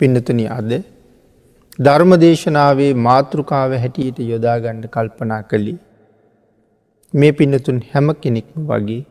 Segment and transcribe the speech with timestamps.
[0.00, 0.70] පින්නතුන අද
[1.78, 5.74] ධර්ම දේශනාවේ මාතෘකාව හැටියට යොදාගණ්ඩ කල්පනා කළි.
[7.14, 9.02] මේ පින්නතුන් හැම කෙනෙක්ම වගේ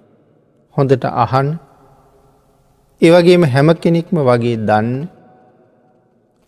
[0.75, 1.49] හොඳට අහන්
[3.01, 4.89] ඒවගේම හැම කෙනෙක්ම වගේ දන්න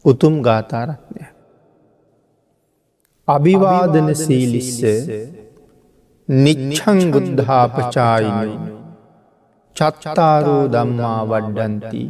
[0.06, 1.24] උතුම් ගාථාරත්නය.
[3.28, 4.82] අභිවාදන සීලිස්ස
[6.30, 8.76] නිච්චං බුද්ධාපචායිනු
[9.76, 12.04] චත්තාරෝ දම්මා වඩ්ඩන්ති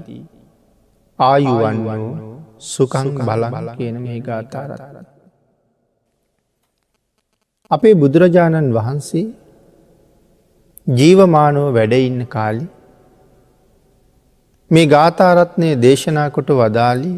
[1.20, 2.30] ආයුවන්නු
[2.66, 5.08] සුකං බලල කියන මේ ගාථාරරත්.
[7.72, 9.26] අපේ බුදුරජාණන් වහන්සේ
[10.88, 12.66] ජීවමානෝ වැඩඉන්න කාලි
[14.72, 17.18] මේ ගාථාරත්නය දේශනා කොට වදාලී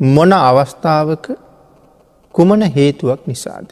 [0.00, 1.26] මොන අවස්ථාවක
[2.34, 3.68] කුමන හේතුවක් නිසාද.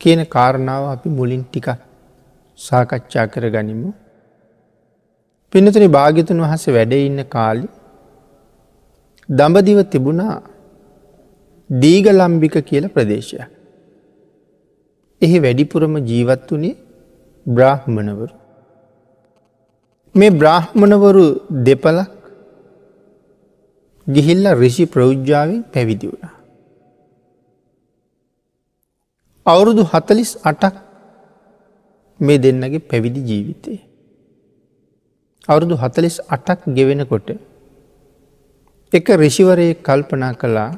[0.00, 1.68] කියන කාරණාව අපි මුලින් ටික
[2.58, 3.90] සාකච්ඡා කර ගනිමු.
[5.56, 7.68] පිනතුනි භාගිතන් වහස වැඩඉන්න කාලි
[9.28, 10.34] දඹදිව තිබුණා
[11.70, 13.38] දීගලම්බික කියල ප්‍රදේශය.
[15.20, 16.74] එහි වැඩිපුරම ජීවත් වනේ
[17.46, 18.34] බ්‍රාහ්මණවරු.
[20.14, 21.24] මේ බ්‍රාහ්මණවරු
[21.64, 22.12] දෙපලක්
[24.06, 26.30] ගිහිල්ල රිෂි ප්‍රෞද්ජාවෙන් පැවිදි වුණ.
[29.46, 30.74] අවුරුදු හතලිස් අටක්
[32.20, 33.85] මේ දෙන්නගේ පැවිදි ජීවිතය.
[35.48, 37.28] අවුරුදු හතලිස් අටක් ගෙවෙනකොට
[38.92, 40.70] එක රිෂිවරය කල්පනා කළා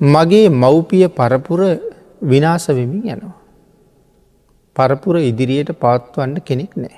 [0.00, 1.60] මගේ මව්පිය පරපුර
[2.22, 3.34] විනාස වෙමින් යනවා.
[4.76, 6.96] පරපුර ඉදිරියට පවත්වන්න කෙනෙක් නෑ.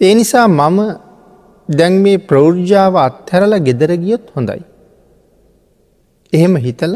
[0.00, 0.78] ඒ නිසා මම
[1.68, 4.62] දැන් මේ ප්‍රෞර්ජාව අත්හැරල ගෙදර ගියොත් හොඳයි.
[6.32, 6.94] එහෙම හිතල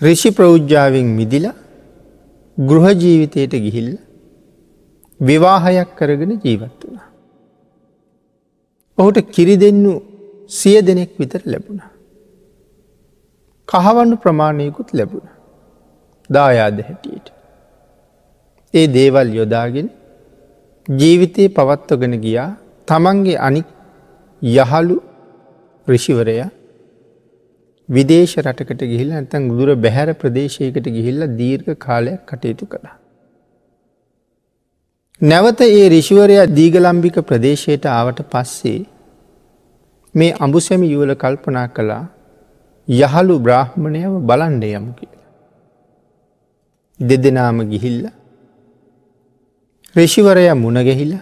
[0.00, 1.46] රිෂි ප්‍රෞද්ජාවෙන් මිදිල
[2.58, 3.90] ගෘහ ජීවිතයට ගිහිල්ල
[5.22, 7.00] විවාහයක් කරගෙන ජීවත් වුණ.
[8.98, 9.92] ඔහුට කිරි දෙන්නු
[10.50, 11.82] සිය දෙනෙක් විතර ලැබුණ.
[13.68, 15.28] කහවන්නු ප්‍රමාණයකුත් ලැබුණ.
[16.30, 17.26] දායාද හැටියට.
[18.74, 19.88] ඒ දේවල් යොදාගෙන
[20.88, 22.50] ජීවිතයේ පවත්වගෙන ගියා
[22.88, 23.68] තමන්ගේ අනික්
[24.42, 24.96] යහළු
[25.86, 26.36] රිෂිවරය
[27.88, 32.96] විදේශ රටකට ගිහිල්ල ඇතන් ගුදුර බැහැර ප්‍රදේශයකට ගිහිල්ල දීර්ඝ කාලයක් කටයුතු කළා.
[35.22, 38.80] නැවත ඒ රිෂිවරයා දීගලම්බික ප්‍රදේශයට ආවට පස්සේ
[40.14, 42.04] මේ අඹුසැමි යුවල කල්පනා කළා
[42.88, 45.28] යහළු බ්‍රාහ්මණයව බලන්ඩ යමු කියලා.
[47.00, 48.02] දෙදෙනාම ගිහිල්ල
[49.94, 51.12] රිෂිවරය මුණගැහිල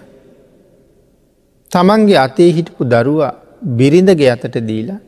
[1.72, 3.32] තමන්ගේ අතේ හිටපු දරුවා
[3.78, 5.00] බිරිඳගේ අතට දීලා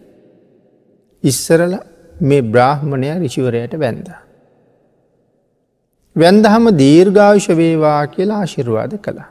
[1.25, 1.75] ඉස්සරල
[2.21, 4.09] මේ බ්‍රාහ්මණය රිෂිවරයට වැැන්ද.
[6.17, 9.31] වැන්දහම දීර්ඝාවිෂ වේවා කියලා ආශිරවාද කළා.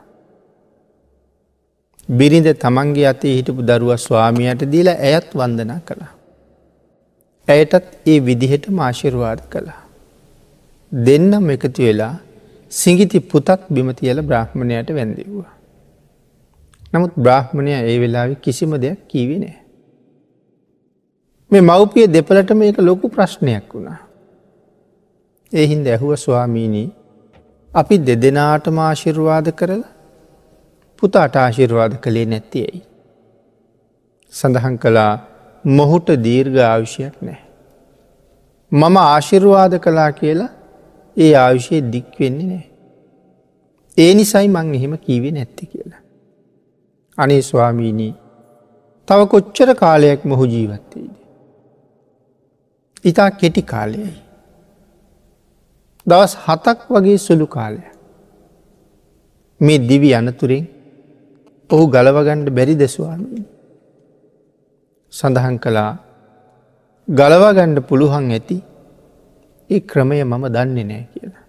[2.08, 6.12] බිරිඳ තමන්ගේ අතේ හිටපු දරුව ස්වාමියයට දීලා ඇයත් වන්දනා කළා.
[7.48, 9.80] ඇයටත් ඒ විදිහට මාශිරවාද කළා.
[10.92, 12.14] දෙන්නම් එකතු වෙලා
[12.72, 15.52] සිංගිති පුතක් බිමතියල බ්‍රහ්මණයට වැැන්දෙව්වා.
[16.92, 19.58] නමුත් බ්‍රාහ්මණය ඒ වෙලාවෙ කිසිම දෙයක් කීවි නෑ.
[21.50, 24.00] මේ මව්පිය දෙපලට මේක ලොකු ප්‍රශ්නයක් වුණා.
[25.52, 26.88] එහින්ද ඇහුව ස්වාමීණී
[27.70, 29.90] අපි දෙදෙනාට මාශිර්වාද කරලා
[31.02, 32.82] පුතාට ආශිර්වාද කළේ නැත්තියයි.
[34.32, 35.12] සඳහන් කළා
[35.64, 37.40] මොහුට දීර්ඝ ආවිෂයක් නෑ.
[38.72, 40.50] මම ආශිර්වාද කලා කියලා
[41.16, 42.66] ඒ ආවිෂය දික්වෙන්නේ නෑ.
[43.98, 46.02] ඒ නිසයි මං එහෙම කීවේ නැත්ති කියලා.
[47.18, 48.12] අනේ ස්වාමීණී
[49.08, 51.10] තව කොච්චර කාලයක් මොහු ජීවත්තේද.
[53.04, 54.12] ඉතා කෙටි කාලයයි.
[56.06, 57.82] දවස් හතක් වගේ සුළු කාලය.
[59.60, 60.64] මේ දිවි අනතුරෙන්
[61.70, 63.44] ඔහු ගලවගණ්ඩ බැරි දෙස්වාමී.
[65.12, 65.92] සඳහන් කළා
[67.08, 68.58] ගලවාගණ්ඩ පුළුවන් ඇති
[69.70, 71.44] ඒ ක්‍රමය මම දන්නේ නෑ කියලා.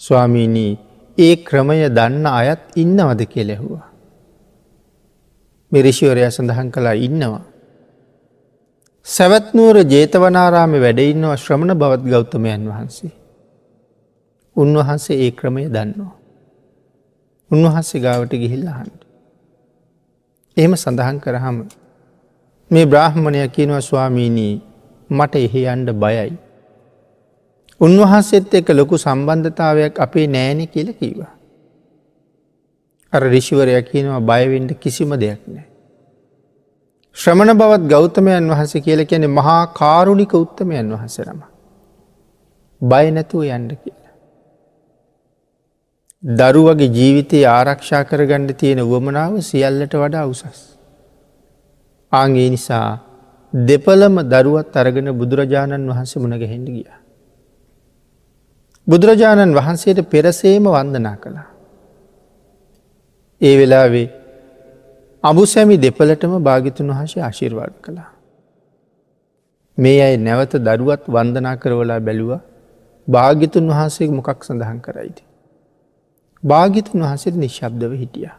[0.00, 0.72] ස්වාමීනී
[1.18, 3.88] ඒ ක්‍රමය දන්න අයත් ඉන්නවද කෙලෙහුවා.
[5.72, 7.44] මිරිෂිවරය සඳහන් කලා ඉන්නවා.
[9.06, 13.12] සැවත්නුවර ජේතවනාරාම වැඩඉන්නවා ශ්‍රමණ බවත් ගෞතමයන් වහන්සේ.
[14.56, 16.14] උන්වහන්සේ ඒ ක්‍රමය දන්නවා.
[17.50, 19.00] උන්වහන්සේ ගාවට ගිහිල්ලහන්ට.
[20.56, 21.56] එහෙම සඳහන් කරහම
[22.70, 24.54] මේ බ්‍රාහ්මණය කියනවා ස්වාමීණී
[25.10, 26.34] මට එහෙ අන්ඩ බයයි.
[27.80, 31.32] උන්වහන්සේත් එක ලොකු සම්බන්ධතාවයක් අපේ නෑනෙ කියල කීවා.
[33.12, 35.75] අර රිෂිවරයක් කියනවා බයවෙන්ඩ කිසිම දෙයක් නෑ.
[37.16, 41.38] ශ්‍රමණ බවත් ගෞතමයන් වහස කියල කියැනෙ මහා කාරුණික උත්තමයන් වහසරම.
[42.82, 44.12] බය නැතුව යන්න කියලා.
[46.22, 50.60] දරුවගේ ජීවිතයේ ආරක්ෂා කරගණ්ඩ තියෙන වුවමනාව සියල්ලට වඩා උසස්.
[52.12, 52.90] ආගේ නිසා
[53.52, 56.86] දෙපලම දරුවත් අරගෙන බුදුරජාණන් වහන්සේ මුණ ගැහෙන්ඩ ගිය.
[58.86, 61.48] බුදුරජාණන් වහන්සේට පෙරසේම වන්දනා කළා.
[63.40, 64.25] ඒ වෙලාවේ
[65.26, 68.10] අබු සැමි දෙපලටම භාගිතුන් වහසේ ආශිර්වාද කළා.
[69.78, 72.32] මේ අයි නැවත දරුවත් වන්දනා කරවලා බැලුව
[73.08, 75.18] භාගිතුන් වහන්සේ මොකක් සඳහන් කරයිද.
[76.42, 78.30] භාගිතුන් වහන්සේට නිශ්ශබ්දව හිටිය.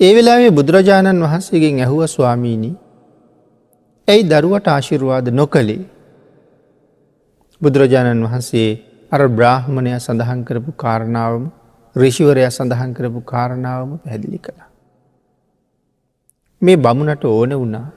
[0.00, 2.76] ඒ වෙලාවේ බුදුරජාණන් වහන්සේගෙන් ඇහුව ස්වාමීණී
[4.08, 5.82] ඇයි දරුවට ආශිර්වාද නොකළේ
[7.60, 8.70] බුදුරජාණන් වහන්සේ
[9.12, 11.44] අර බ්‍රාහ්මණය සඳහන් කරපු කාරණාවම
[11.96, 14.69] රිෂිවරය සඳහන් කරපු කාරණාවම පැදිලි කළ.
[16.62, 17.88] මේ බමුණට ඕන වුණා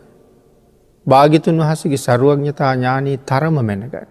[1.08, 4.08] භාගිතුන් වහසගේ සරුවඥතා ඥානී තරම මැනගන්න.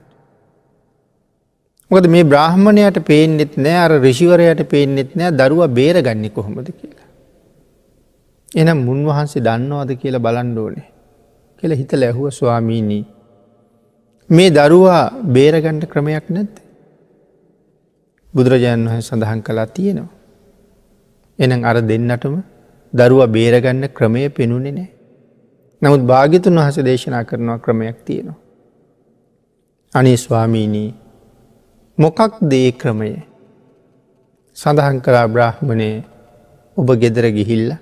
[1.91, 7.09] මොකද මේ බ්‍රහ්මණයට පේනෙත් නෑ අර රිෂිවරයට පේනෙත් නෑ දරුව බේරගන්න කොහොමද කියලා.
[8.53, 10.89] එනම් මුන්වහන්සේ දන්නවාද කියලා බලන්ඩෝනේ
[11.59, 13.05] කියල හිත ලැහුව ස්වාමීණී.
[14.31, 16.55] මේ දරුවා බේරගණ්ඩ ක්‍රමයක් නැත්ත.
[18.35, 20.13] බුදුරජාණන් වහ සඳහන් කලා තියෙනවා.
[21.39, 22.35] එනම් අර දෙන්නටම
[22.93, 24.91] දරුව බේරගන්න ක්‍රමය පෙනුනේ නෑ.
[25.83, 28.39] නමුත් භාගිතුන් වහස දේශනා කරනවා ක්‍රමයක් තියෙනවා.
[29.93, 30.91] අනේ ස්වාමීණී
[31.99, 33.13] මොකක් දේ ක්‍රමය
[34.57, 35.91] සඳහන් කරා බ්‍රාහ්මණය
[36.77, 37.73] ඔබ ගෙදර ගිහිල්ල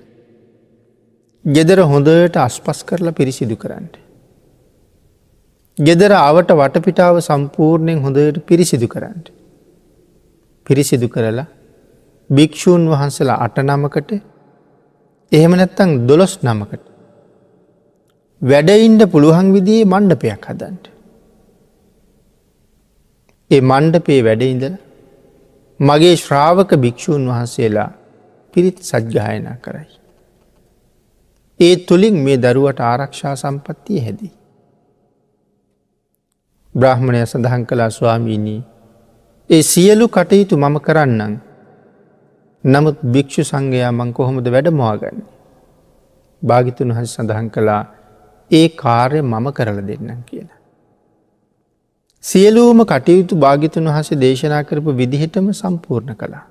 [1.45, 3.87] ගෙදර හොඳට අස්පස් කරලා පිරිසිදු කරන්න.
[5.77, 9.23] ගෙදර අවට වටපිටාව සම්පූර්ණයෙන් හොඳට පිරිසිදු කරන්න.
[10.67, 11.47] පිරිසිදු කරලා
[12.29, 14.11] භික්‍ෂූන් වහන්සලා අට නමකට
[15.31, 16.83] එහෙම නැත්තං දොළොස් නමකට
[18.41, 20.85] වැඩයින්ඩ පුළුවන් විදිේ මණ්ඩපයක් හදන්ට.
[23.51, 24.75] ඒ මණ්ඩපේ වැඩඉඳල
[25.79, 27.89] මගේ ශ්‍රාවක භික්‍ෂූන් වහන්සේලා
[28.53, 29.89] පිරිත් සජ්ගායනා කරයි.
[31.59, 34.33] ඒ තුළින් මේ දරුවට ආරක්ෂා සම්පත්තිය හැදී.
[36.75, 38.61] බ්‍රහ්මණය සඳහන් කලා ස්වාමීණී
[39.49, 41.33] ඒ සියලු කටයුතු මම කරන්නම්
[42.63, 45.21] නමුත් භික්‍ෂු සංඝයා මං කොහොමද වැඩමවාගන්න.
[46.41, 47.83] භාගිතුන් වහස සඳහන් කළා
[48.51, 50.59] ඒ කාර්ය මම කරල දෙන්නම් කියලා.
[52.23, 56.45] සියලූම කටයුතු භාගිතුන් වහස දේශනා කරපු විදිහටම සම්පූර්ණ කළා.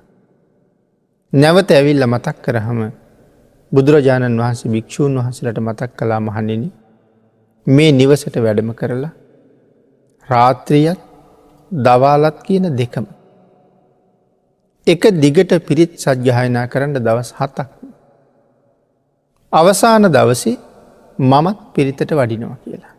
[1.33, 2.79] නැවත ඇවිල්ල මතක් කරහම
[3.71, 6.69] බුදුරජාණන් වහන්සේ භික්‍ෂූන් වහසලට මතක් කලා මහනිනි
[7.67, 9.13] මේ නිවසට වැඩම කරලා
[10.29, 10.99] රාත්‍රියත්
[11.71, 13.05] දවාලත් කියන දෙකම.
[14.87, 17.69] එක දිගට පිරිත් සජ්්‍යහයනා කරන්න දවස් හතක්.
[19.53, 20.57] අවසාන දවසේ
[21.19, 22.93] මමත් පිරිතට වඩිනවා කියලා.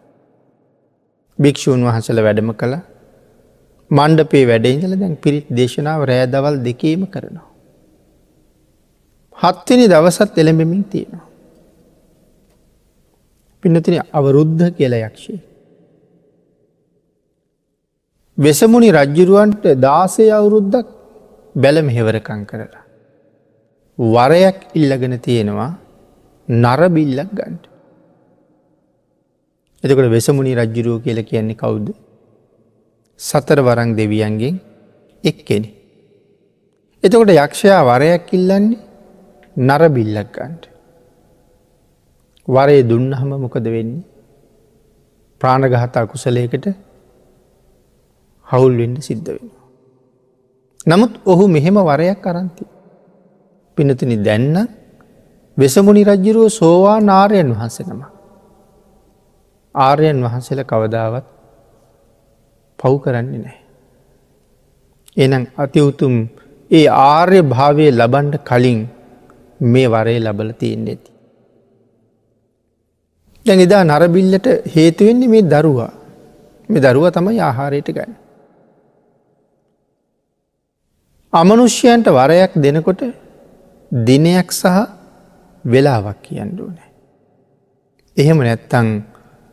[1.38, 2.74] භික්‍ෂූන් වහසල වැඩම කළ
[3.90, 7.48] මණ්ඩපේ වැඩඉඳල දැන් පිරිත් දේශනාව රෑ දවල් දෙකීම කරනවා.
[9.38, 11.26] හත්වනි දවසත් එළඹෙමින් තියෙනවා.
[13.62, 15.34] පිනතින අවරුද්ධ කියල යක්ෂය.
[18.38, 21.01] වෙසමුණි රජ්ජුරුවන්ට දාසය අවුරුද්දක්
[21.54, 22.84] බැල මෙහෙවරකං කරලා.
[23.98, 25.70] වරයක් ඉල්ලගෙන තියෙනවා
[26.48, 27.64] නරබිල්ලක් ගන්ට.
[29.84, 31.86] එතකොට වෙසමුණි රජ්ජුරුව කියල කියන්නේ කවුද.
[33.20, 34.60] සතර වරං දෙවියන්ගෙන්
[35.24, 35.68] එක්කෙනෙ.
[37.02, 38.80] එතකොට යක්ෂයා වරයක් ඉල්ලන්නේ
[39.56, 40.64] නරබිල්ලක් ගන්ට.
[42.48, 44.04] වරේ දුන්නහම මොකද වෙන්නේ.
[45.40, 46.66] ප්‍රාණගහතා කුසලයකට
[48.46, 49.61] හවුල් වෙන්න සිද්ධ වෙනවා.
[50.86, 52.64] නමුත් ඔහු මෙහෙම වරයක් කරන්ති.
[53.76, 54.56] පිනතිනි දැන්න
[55.56, 58.02] වෙසමුණි රජ්ජුරුව සෝවා නාරයන් වහන්සේ නම.
[59.74, 61.26] ආර්යන් වහන්සේල කවදාවත්
[62.78, 63.58] පව් කරන්නේ නෑ.
[65.16, 66.14] එනම් අතිවුතුම්
[66.70, 68.80] ඒ ආර්ය භාවය ලබන්ඩ කලින්
[69.60, 71.10] මේ වරේ ලබල තියෙන් ඇති.
[73.46, 75.92] දැන් එදා නරබිල්ලට හේතුවෙන්නේ මේ දරුවා
[76.68, 78.21] මේ දරුව තමයි ආහාරයට ගන්න.
[81.32, 83.02] අමනුෂ්‍යයන්ට වරයක් දෙනකොට
[83.92, 84.66] දිනයක් සහ
[85.64, 86.90] වෙලාවක් කියන්න ඕනෑ.
[88.16, 88.88] එහෙම නැත්තං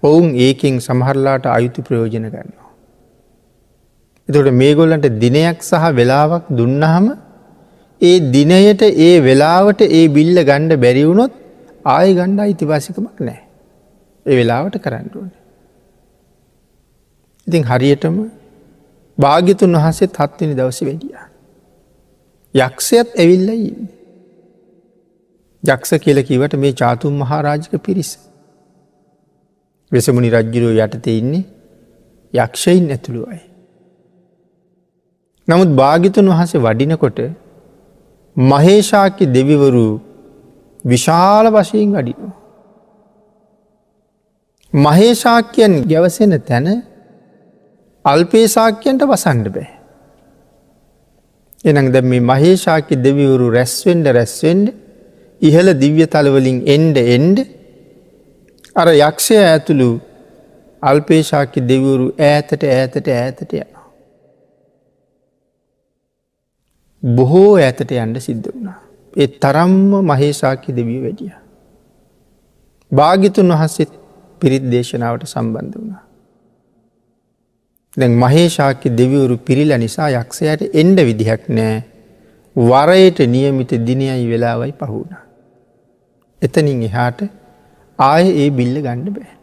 [0.03, 2.69] ඔවුන් ඒකින් සමහරලාට අයුතු ප්‍රයෝජන ගන්නවා.
[4.29, 7.05] එතට මේගොල්ලන්ට දිනයක් සහ වෙලාවක් දුන්නහම
[8.01, 11.33] ඒ දිනයට ඒ වෙලාවට ඒ බිල්ල ගණ්ඩ බැරිවුණොත්
[11.87, 13.41] ආය ගණ්ඩ අයිතිවාසිකමක් නෑ.
[14.25, 15.31] ඒ වෙලාවට කරන්න ඕන.
[17.47, 18.19] ඉතින් හරියටම
[19.17, 21.28] භාග්‍යතුන් වහන්සේ තත්වනි දවස වැඩියා.
[22.53, 23.89] යක්ෂයත් ඇවිල්ල ඉන්න.
[25.63, 28.11] යක්ෂ කියලකිවට මේ චාතුන් මහාරාජික පිරිස.
[29.91, 31.43] වෙසමුණි රජ්ජුරුව යටතේ ඉන්නේ
[32.33, 33.41] යක්ෂයින් ඇතුළුවයි.
[35.47, 37.19] නමුත් භාගිතුන් වහසේ වඩිනකොට
[38.37, 39.87] මහේෂාක්‍ය දෙවිවරු
[40.85, 42.35] විශාල වශයෙන් වඩිනවා.
[44.73, 46.67] මහේෂාක්‍යයන් ගැවසෙන තැන
[48.05, 49.78] අල්පේසාක්‍යයන්ට වසන්ඩ බෑ.
[51.65, 54.67] එනං ද මේ මහේෂාක්‍ය දෙවිවරු රැස්වෙන්ඩ රැස්වෙන්ඩ
[55.41, 57.39] ඉහළ දිව්‍ය තලවලින් එන්ඩ එන්ඩ
[58.75, 59.89] අර යක්ෂය ඇතුළු
[60.83, 63.69] අල්පේශාක්‍ය දෙවරු ඈතට ඈතට ඈතට යන.
[67.03, 68.79] බොහෝ ඇතට යන්ඩ සිද්ධ වුණා.
[69.13, 71.33] ඒ තරම්ම මහේසාක්‍ය දෙවිය වැඩිය.
[72.91, 73.91] භාගිතුන් වහන්සේත්
[74.41, 76.03] පිරිත් දේශනාවට සම්බන්ධ වුණා.
[77.97, 81.77] දැන් මහේෂාක්‍ය දෙවිවරු පිරිල නිසා යක්ෂයට එන්ඩ විදිහක් නෑ
[82.55, 85.11] වරයට නියමිත දිනයයි වෙලාවයි පහුණ.
[86.41, 87.19] එතනින් එහාට
[87.99, 89.33] ආය ඒ බිල්ල ගණ්ඩ බෑ.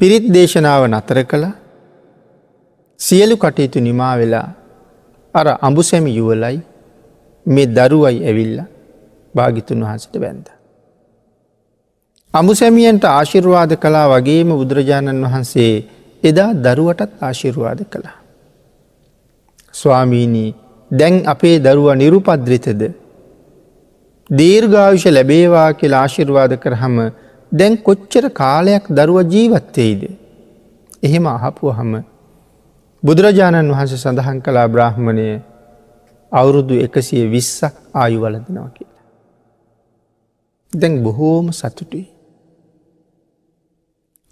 [0.00, 1.46] පිරිත් දේශනාව නතර කළ
[3.00, 4.48] සියලු කටයුතු නිමා වෙලා
[5.34, 6.58] අර අඹුසැමි යුවලයි
[7.46, 8.60] මේ දරුවයි ඇවිල්ල
[9.34, 10.46] භාගිතුන් වහන්සට බැන්ද.
[12.36, 15.74] අඹුසැමියන්ට ආශිර්වාද කලා වගේම බුදුරජාණන් වහන්සේ
[16.22, 18.16] එදා දරුවටත් ආශිර්වාද කළා.
[19.74, 20.50] ස්වාමීණී
[20.90, 22.82] දැන් අපේ දරුව නිරුපද්‍රිතද
[24.30, 26.96] දීර්ඝාවිෂ ලැබේවා කියලා ආශිර්වාද කරහම
[27.52, 30.02] දැන් කොච්චර කාලයක් දරුව ජීවත්තෙයිද.
[31.02, 31.94] එහෙම අහපුුව හම
[33.02, 35.28] බුදුරජාණන් වහන්සේ සඳහන් කලා බ්‍රහ්මණය
[36.32, 39.04] අවුරුදු එකසිය විස්සක් ආයු වලදනවා කියලා.
[40.72, 42.15] දැන් බොහෝම සතුටුයි.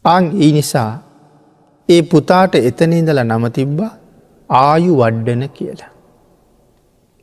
[0.05, 0.91] අං ඒ නිසා
[1.89, 3.93] ඒ පුතාට එතනඉදල නම තිබ්බා
[4.51, 5.93] ආයු වඩ්ඩන කියලා.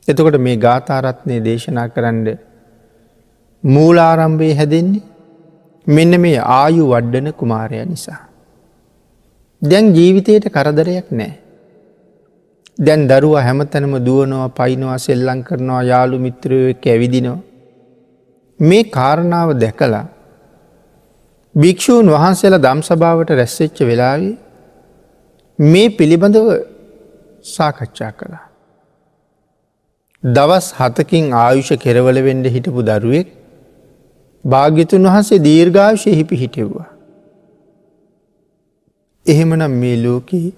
[0.08, 2.26] එතකොට මේ ගාථාරත්නය දේශනා කරන්න
[3.64, 5.02] මූලාරම්භය හැදෙන්නේ
[5.86, 8.20] මෙන්න මේ ආයු වඩ්ඩන කුමාරය නිසා.
[9.62, 11.32] දැන් ජීවිතයට කරදරයක් නෑ.
[12.78, 17.38] දැන් දරුව හැමතැනම දුවනවා පයිනවා සෙල්ලං කරනවා යාළු මිත්‍රයක ඇවිදිනවා.
[18.60, 20.06] මේ කාරණාව දැකලා
[21.54, 24.32] භික්‍ෂූන් වහන්සේලා දම් සභාවට රැස්සෙච්ච වෙලාවේ
[25.58, 26.48] මේ පිළිබඳව
[27.44, 28.46] සාකච්ඡා කළා.
[30.22, 33.36] දවස් හතකින් ආයුෂ කෙරවල වෙන්ඩ හිටපු දරුවෙක්
[34.44, 36.88] භාග්‍යතුන් වහන්සේ දීර්ඝාවශය හිපි හිටෙව්වා.
[39.26, 40.52] එහෙමනම් මේ ලෝකයේ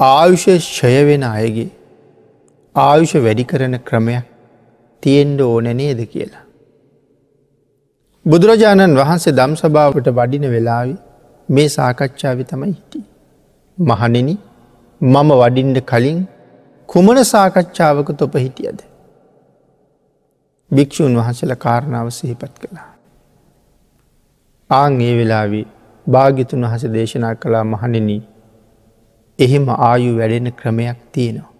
[0.00, 1.70] ආයුෂ ෂය වෙන අයගේ
[2.74, 4.26] ආයුෂ වැඩි කරන ක්‍රමයක්
[5.02, 6.47] තියෙන්ඩ ඕන නේද කියලා.
[8.28, 10.94] බුදුරජාණන් වහන්සේ දම් සභාවට වඩින වෙලාවි
[11.48, 13.00] මේ සාකච්ඡාව තමයි හිටි.
[13.78, 14.28] මහනෙන
[15.00, 16.18] මම වඩින්ඩ කලින්
[16.88, 18.78] කුමන සාකච්ඡාවක තොප හිටියද.
[20.70, 22.90] භික්‍ෂූන් වහසල කාරණාව සිහිපත් කළා.
[24.70, 25.62] ආං ඒ වෙලාවි
[26.06, 28.10] භාගිතුන් වහස දේශනා කළා මහනෙන
[29.38, 31.52] එහෙම ආයු වැඩෙන ක්‍රමයක් තියෙනවා.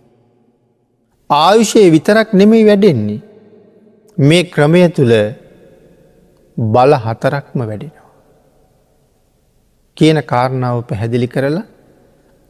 [1.30, 3.20] ආයුෂයේ විතරක් නෙමෙයි වැඩෙන්නේ.
[4.18, 5.14] මේ ක්‍රමය තුළ
[6.58, 8.06] බල හතරක්ම වැඩෙනවා.
[9.96, 11.66] කියන කාරණාව පැහැදිලි කරලා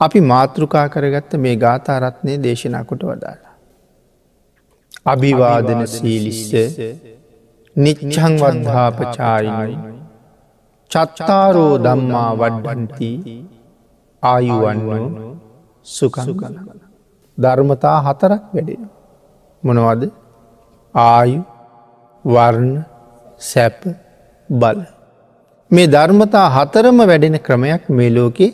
[0.01, 3.55] අපි මාතෘකා කරගත්ත මේ ගාථාරත්නය දේශනාකොට වදාලා.
[5.07, 6.51] අභිවාදන සීලිස්ස
[7.77, 9.77] නිච්චං වද්ධාපචායිනයි
[10.91, 13.11] චත්තාරෝ දම්මා වඩ්ඩන්ති
[14.23, 15.33] ආයුවන්නෝ
[15.87, 16.55] සුකන් කල.
[17.39, 18.85] ධර්මතා හතරක් වැඩෙන.
[19.63, 20.03] මොනවද
[20.95, 21.41] ආයු
[22.25, 22.77] වර්ණ
[23.41, 23.81] සැප
[24.49, 24.81] බල.
[25.71, 28.51] මේ ධර්මතා හතරම වැඩෙන ක්‍රමයක් මේ ලෝකේ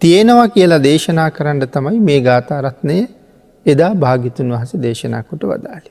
[0.00, 2.98] තියෙනවා කියලා දේශනා කරන්න තමයි මේ ගාථාරත්නය
[3.66, 5.90] එදා භාගිතුන් වහස දේශනා කොට වදාලි.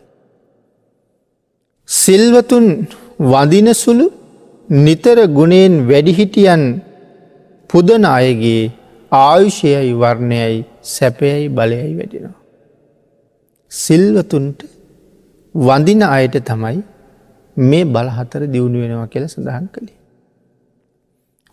[1.89, 2.65] සිල්වතුන්
[3.23, 4.07] වදිනසුළු
[4.69, 6.63] නිතර ගුණයෙන් වැඩිහිටියන්
[7.69, 8.63] පුදන අයගේ
[9.11, 12.41] ආයුෂයයි වර්ණයයි සැපයයි බලයයි වැඩෙනවා.
[13.71, 14.59] සිල්වතුන්ට
[15.55, 16.77] වඳින අයට තමයි
[17.57, 19.97] මේ බලහතර දියුණු වෙනවා කියල සඳහන් කළේ.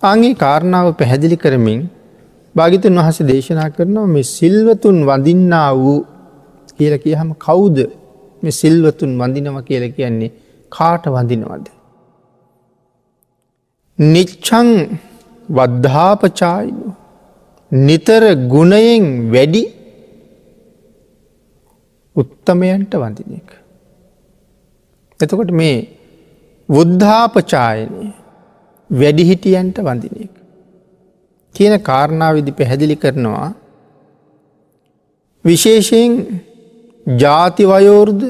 [0.03, 1.81] අගේ කාරණාව පැහැදිලි කරමින්
[2.55, 6.01] භාගිතන් වහස දේශනා කරනවා මේ සිල්වතුන් වඳින්නා වූ
[6.79, 7.79] කියල කිය හම කවුද
[8.43, 10.35] මේ සිල්වතුන් වඳිනව කියල කියන්නේ
[10.73, 11.67] කාට වඳිනවද.
[13.99, 14.71] නිච්චං
[15.49, 16.89] වද්ධාපචායිනු
[17.73, 19.65] නිතර ගුණයෙන් වැඩි
[22.17, 23.64] උත්තමයන්ට වඳින එක.
[25.25, 25.77] එතකොට මේ
[26.69, 28.07] බුද්ධාපචායනය
[28.91, 30.35] වැඩිහිටියන්ට වඳින එක.
[31.55, 33.49] කියන කාරණාවිදි පැහැදිලි කරනවා
[35.45, 36.13] විශේෂයෙන්
[37.21, 38.23] ජාතිවයෝර්ද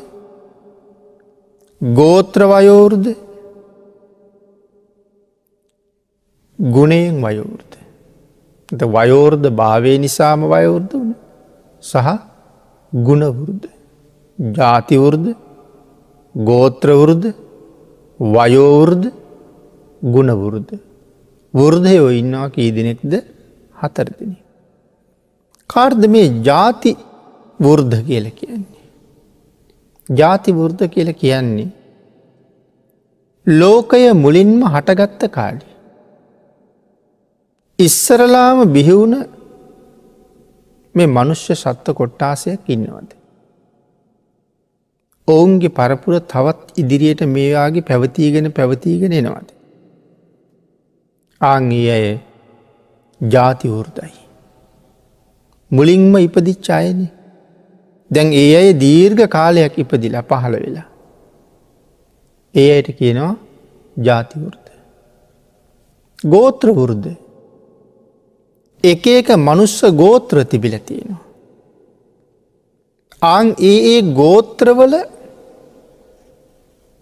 [1.81, 3.07] ගෝත්‍රවයෝර්ද
[6.59, 7.73] ගුණයෙන් වයෝර්ද
[8.89, 11.15] වයෝර්ධ භාවය නිසාම වයෝර්ධ වන
[11.83, 12.09] සහ
[12.93, 13.67] ගුණවෘද්ධ
[14.39, 15.44] ජාතිවෘද්ධ
[16.35, 17.29] ගෝත්‍රවෘද්ධ
[18.21, 19.09] වයෝවෘද්ධ
[20.03, 20.75] ගුණවෘද්ධ
[21.55, 23.13] වෘර්ධයෝ ඉන්නවා කී දෙනෙක්ද
[23.75, 24.33] හතරදින.
[25.71, 26.93] කාර්ද මේ ජාති
[27.61, 28.83] වෘර්ධ කියල කියන්නේ.
[30.09, 31.71] ජාති වෘර්ධ කියල කියන්නේ
[33.47, 35.67] ලෝකය මුලින්ම හටගත්ත කාලි.
[37.79, 39.15] ඉස්සරලාම බිහිවුණ
[40.95, 43.11] මේ මනුෂ්‍ය සත්ව කොට්ටාසයක් ඉන්නවද.
[45.29, 49.49] ඔවුන්ගේ පරපුර තවත් ඉදිරියට මේවාගේ පැවතිීගෙන පැවතිීගෙන එනවාද.
[51.41, 52.07] ආංගේ අය
[53.21, 54.15] ජාතිවෘර්දයි.
[55.71, 57.01] මුලින්ම ඉපදිච්චායන
[58.11, 60.87] දැන් ඒ අය දීර්ඝ කාලයක් ඉපදිලා පහළ වෙලා.
[62.55, 63.33] ඒ අයට කියනවා
[63.97, 64.67] ජාතිවෘර්ද.
[66.25, 67.07] ගෝත්‍රවෘර්ද
[68.85, 71.23] එක එක මනුස්ස ගෝත්‍ර තිබිල තියෙනවා.
[73.23, 74.95] ආං ඒ ඒ ගෝත්‍රවල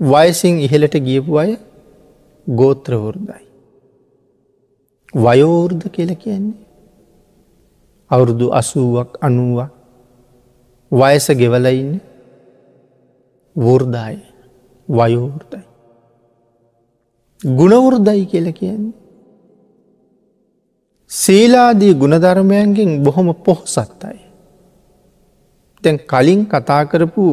[0.02, 1.50] වයසින් ඉහලට ගියපු අය
[2.46, 3.44] ගෝත්‍රවෘර්දයි.
[5.14, 6.60] වයෝවෘර්ධ කියල කියන්නේ.
[8.10, 9.70] අවුරුදු අසුවක් අනුවක්
[10.92, 12.00] වයස ගෙවලඉන්න
[13.56, 14.18] වෘර්දායි
[14.88, 15.64] වයෝවෘර්දයි.
[17.40, 18.94] ගුණවෘර්දයි කියල කියන්නේ.
[21.10, 24.18] සීලාදී ගුණධර්මයන්ගෙන් බොහොම පොහොසත්තයි.
[25.82, 27.24] තැන් කලින් කතා කරපු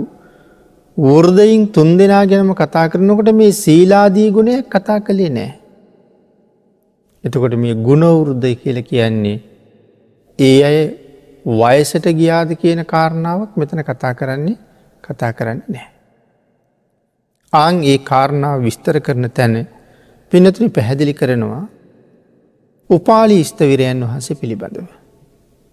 [1.00, 5.52] වෘර්ධයින් තුන් දෙනා ගැනම කතා කරනකොට මේ සීලාදී ගුණයක් කතා කළේ නෑ.
[7.24, 9.38] එතකොට මේ ගුණවෘද්ධය කියල කියන්නේ
[10.40, 10.78] ඒ අය
[11.46, 14.58] වයසට ගියාද කියන කාරණාවක් මෙතන කතා කරන්නේ
[15.04, 15.90] කතා කරන්න නෑ.
[17.54, 19.56] ආං ඒ කාරණාව විස්තර කරන තැන
[20.32, 21.66] පිනතුනි පැහැදිලි කරනවා
[22.90, 24.88] උපාලි ස්ථවිරයන් වහන්සේ පිළිබඳව.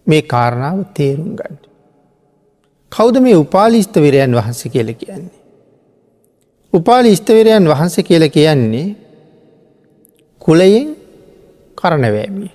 [0.06, 1.56] මේ කාරණාව තේරුම් ගන්න.
[2.92, 5.36] කෞද මේ උපාලිස්ථවිරයන් වහන්සේ කියල කියන්නේ.
[6.72, 8.96] උපාලි ස්ථවිරයන් වහන්සේ කියල කියන්නේ
[10.42, 10.88] කුලයෙන්
[11.76, 12.52] කරණවෑමී.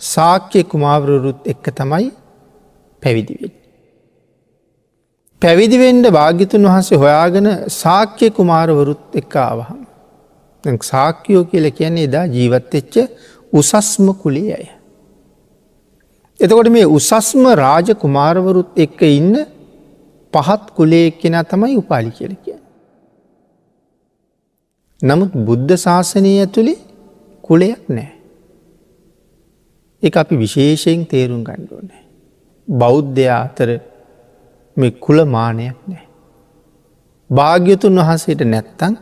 [0.00, 2.10] සාක්‍ය කුමාවරුරුත් එක්ක තමයි
[3.02, 3.52] පැවිදිවෙන්.
[5.42, 7.48] පැවිදිවෙන්ඩ භාගිතුන් වහන්සේ හොයාගෙන
[7.82, 9.82] සාක්‍ය කුමාරවරුත් එක්ක ආවහම.
[10.82, 12.94] සාක්‍යයෝ කියල කියන්නේ එදා ජීවත් එච්ච
[13.52, 14.66] උසස්ම කුලේ අය.
[16.40, 19.34] එතකොට මේ උසස්ම රාජ කුමාරවරුත් එක්ක ඉන්න
[20.32, 22.58] පහත් කුලේ කෙන තමයි උපාලි කියල කිය.
[25.02, 26.78] නමුත් බුද්ධ ශාසනය ඇතුළේ
[27.44, 28.10] කුලයක් නෑ.
[30.02, 32.04] එක අපි විශේෂයෙන් තේරුම් ගණ්ඩුවනෑ.
[32.68, 33.70] බෞද්ධයා අතර
[34.76, 36.06] මේ කුල මානයක් නෑ.
[37.30, 38.94] භාග්‍යතුන් වහන්සේට නැත්තං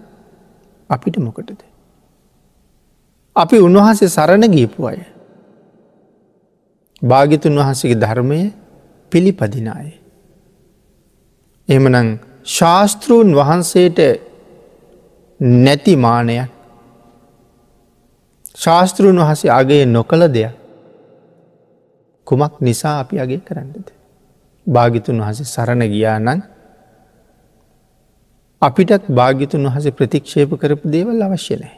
[0.90, 1.60] අපිට මොකටද.
[3.36, 4.98] අපි උන්වහන්සේ සරණ ගීපු අය.
[7.02, 8.40] භාගිතුන් වහන්සේගේ ධර්මය
[9.12, 9.88] පිළිපදිනාය.
[11.68, 12.08] එමනං
[12.46, 13.98] ශාස්තෘූන් වහන්සේට
[15.40, 16.50] නැති මානයක්
[18.56, 20.54] ශාස්තෘන් වහසේ අගේ නොකළ දෙයක්
[22.26, 23.88] කුමක් නිසා අපි අගේ කරන්නද.
[24.66, 26.40] භාගිතුන් වහස සරණ ගියා නං
[28.62, 31.76] අපිටත් භාගිතුන් වහස ප්‍රතික්ෂේප කරපු දේවල් අවශ්‍ය නෑ.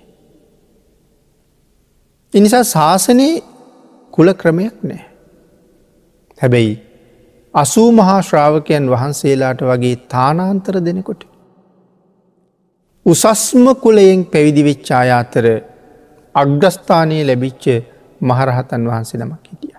[2.32, 3.42] එනිසා ශාසනයේ
[4.18, 5.02] කුල ක්‍රමයක් නෑ.
[6.38, 6.72] හැබැයි
[7.54, 11.22] අසූ මහා ශ්‍රාවකයන් වහන්සේලාට වගේ තානාන්තර දෙනකොට.
[13.06, 15.46] උසස්ම කුලයෙන් පැවිදි වෙච්චාය අතර
[16.34, 17.64] අග්‍රස්ථානයේ ලැබිච්ච
[18.20, 19.76] මහරහතන් වහන්සේ නමක් හිටිය.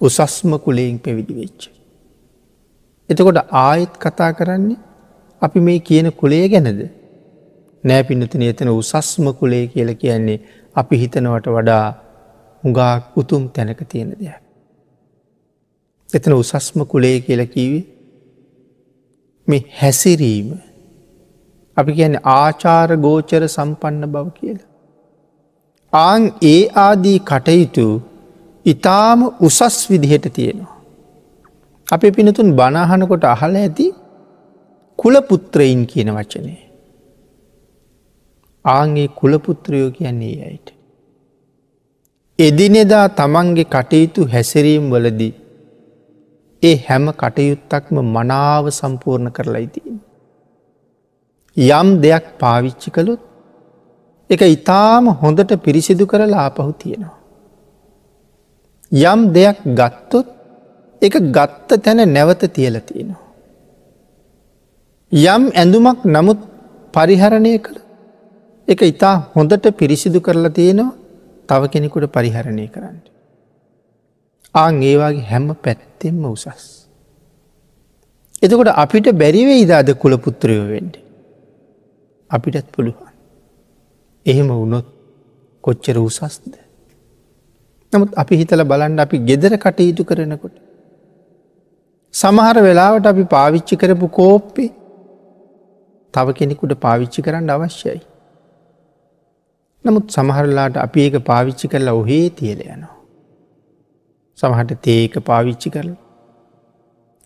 [0.00, 1.60] උසස්ම කුලයෙන් පැවිදි වෙච්ච.
[3.10, 4.78] එතකොට ආයෙත් කතා කරන්නේ
[5.42, 6.84] අපි මේ කියන කුලේ ගැනද.
[7.84, 10.38] නෑ පිනතින එතන උසස්ම කුලේ කියල කියන්නේ
[10.76, 11.84] අපි හිතනවට වඩා
[12.62, 14.40] හුඟා උතුම් තැනක තියෙන දෙයක්.
[16.08, 17.84] එතන උසස්ම කුලේ කියල කීවේ
[19.48, 20.48] මේ හැසිරීම
[21.76, 24.68] අපි කියන ආචාර ගෝචර සම්පන්න බව කියලා.
[25.92, 27.86] ආං ඒ ආදී කටයුතු
[28.66, 30.76] ඉතාම උසස් විදිහට තියෙනවා.
[31.88, 33.86] අපි පිනතුන් බණහනකොට අහල ඇති
[34.98, 36.52] කුලපුත්‍රයින් කියන වචනය.
[38.64, 40.68] ආන්ගේ කුලපුත්‍රයෝ කියන්නේ අයට.
[42.44, 45.32] එදිනෙදා තමන්ගේ කටයුතු හැසිරීම් වලදී
[46.62, 49.96] ඒ හැම කටයුත්තක්ම මනාව සම්පූර්ණ කරලා ඉතින්.
[51.56, 53.22] යම් දෙයක් පාවිච්චි කළුත්
[54.30, 57.18] එක ඉතාම හොඳට පිරිසිදු කරලා ආපහු තියෙනවා.
[58.92, 60.28] යම් දෙයක් ගත්තොත්
[61.02, 63.28] එක ගත්ත තැන නැවත තියල තියෙනවා.
[65.12, 66.40] යම් ඇඳුමක් නමුත්
[66.94, 67.78] පරිහරණය කළ
[68.68, 70.99] එක ඉතා හොඳට පිරිසිදු කරලා තියෙනවා
[71.50, 72.98] තව කෙනෙකුට පරිහරණය කරන්න.
[74.54, 76.64] ආං ඒවාගේ හැම පැත්තෙන්ම උසස්.
[78.42, 80.96] එතකොට අපිට බැරිවේ ඉදාද කුලපුත්‍රයෝ වෙන්ඩ.
[82.30, 83.12] අපිටත් පුළුවන්.
[84.26, 84.86] එහෙම වුණොත්
[85.64, 86.52] කොච්චර උසස්ද.
[87.92, 90.54] නමුත් අපි හිතල බලන්න අපි ගෙදර කටයුතු කරනකොට.
[92.14, 94.70] සමහර වෙලාවට අපි පාවිච්චි කරපු කෝප්පේ
[96.14, 98.00] තව කෙනෙකුට පාවිච්චි කරන්න අවශ්‍යයි.
[99.84, 102.96] නමුත් සමහරලාට අපි ඒක පාවිච්චි කරලා ඔහේ තියල යනවා.
[104.38, 105.90] සමහට තේක පාවිච්චි කරල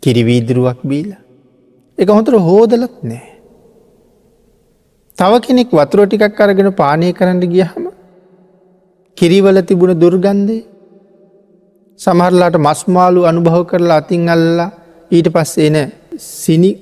[0.02, 1.10] කිරිවීදුරුවක් බීල
[1.98, 3.24] එක හොතර හෝදලත් නෑ.
[5.16, 7.84] තව කෙනෙක් වතුර ටිකක් අරගෙන පානය කරන්න ගියහම
[9.18, 10.58] කිරිවල තිබුණ දුර්ගන්ධය
[12.00, 14.70] සමහරලාට මස්මාලු අනුභව කරලා අතින් අල්ලා
[15.10, 15.76] ඊට පස්ස එන
[16.32, 16.72] සිනි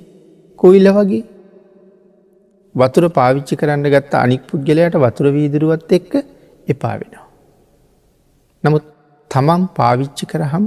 [0.59, 1.25] කොයිල්ල වගේ
[2.75, 6.13] වතුර පාවිච්චි කරන්න ගත්ත අනික් පුද්ගලයට වතුර වීදුරුවත් එක්ක
[6.67, 7.27] එපා වෙනවා.
[8.65, 8.85] නමුත්
[9.31, 10.65] තමන් පාවිච්චි කරහම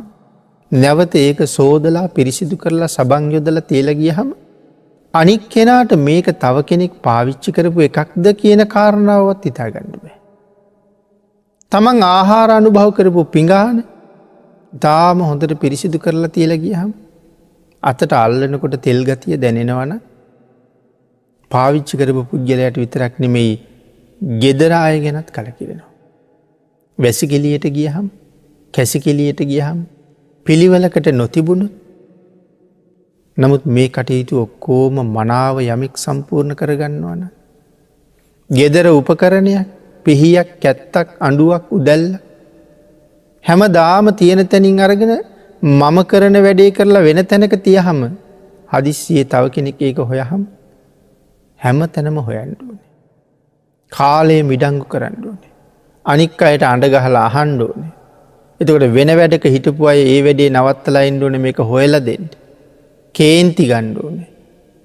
[0.71, 4.29] නැවත ඒක සෝදලා පිරිසිදු කරලා සබංයොදල තේලගියහම
[5.13, 10.17] අනික් කෙනාට මේක තව කෙනෙක් පාවිච්චි කරපු එකක්ද කියන කාරණාවත් ඉතා ගන්න බෑ.
[11.71, 13.77] තමන් ආහාර අනුභව කරපු පිඟාන
[14.73, 16.91] තාම හොඳට පිරිසිදු කරලා තියල ගියහම්
[17.83, 19.93] අතට අල්ලනකොට තෙල්ගතිය දැනෙනවන
[21.55, 23.53] පාවිච්චි කරපු පුද්ගලයට විතරක් නෙමෙයි
[24.41, 25.91] ගෙදරාය ගැනත් කලකිරෙනවා.
[26.99, 28.07] වැසිගෙලියට ගියහම්
[28.73, 29.79] කැසිකෙලියට ගියහම්
[30.45, 31.67] පිළිවලකට නොතිබුණු
[33.37, 37.21] නමුත් මේ කටයුතු ඔක්කෝම මනාව යමෙක් සම්පූර්ණ කරගන්නවන.
[38.49, 39.67] ගෙදර උපකරණයක්
[40.05, 42.05] පිහියක් කැත්තක් අඩුවක් උදැල්ල
[43.45, 45.13] හැම දාම තියෙන තැනින් අරගෙන
[45.61, 47.99] මම කරන වැඩේ කරලා වෙන තැනක තියහම
[48.69, 50.43] හදිස්සියේ තව කෙනෙක් ඒක හොයහම්
[51.65, 52.85] හැම තැනම හොයන්ඩුවනේ.
[53.91, 55.53] කාලය මිඩංගු කරන්නඩුවනේ.
[56.05, 57.91] අනික් අයට අඩගහලා අහන්ඩෝනේ.
[58.61, 62.33] එතකොට වෙන වැඩක හිටපු අය ඒ වැඩේ නවත්තලා ඉන්ඩුවන මේක හොයල දෙෙන්ට.
[63.15, 64.29] කේන්ති ගණ්ඩුවනේ.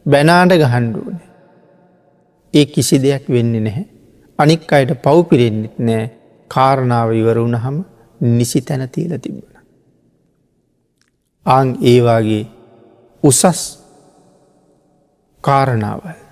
[0.06, 1.28] බැනාට ගහන්ඩුවනේ.
[2.54, 3.86] ඒ කිසි දෙයක් වෙන්නේ නැහැ.
[4.38, 6.04] අනික් අයට පව්පිරෙන්න්නෙත් නෑ
[6.50, 7.76] කාරණාව ඉවර වුණහම
[8.20, 9.60] නිසි තැන තිීල තිබුණ.
[11.46, 12.42] ආං ඒවාගේ
[13.22, 13.60] උසස්
[15.44, 16.29] කාරණාවල්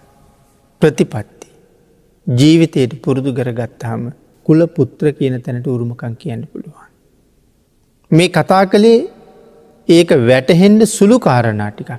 [0.82, 1.48] ප්‍රතිපත්ති
[2.26, 4.02] ජීවිතයට පුරුදු කරගත්තාම
[4.46, 6.90] කුල පුත්‍ර කියන තැනට උරුමකං කියන්න පුළුවන්.
[8.10, 8.98] මේ කතා කළේ
[9.88, 11.90] ඒක වැටහෙන්ඩ සුළු කාරණා ටිකක්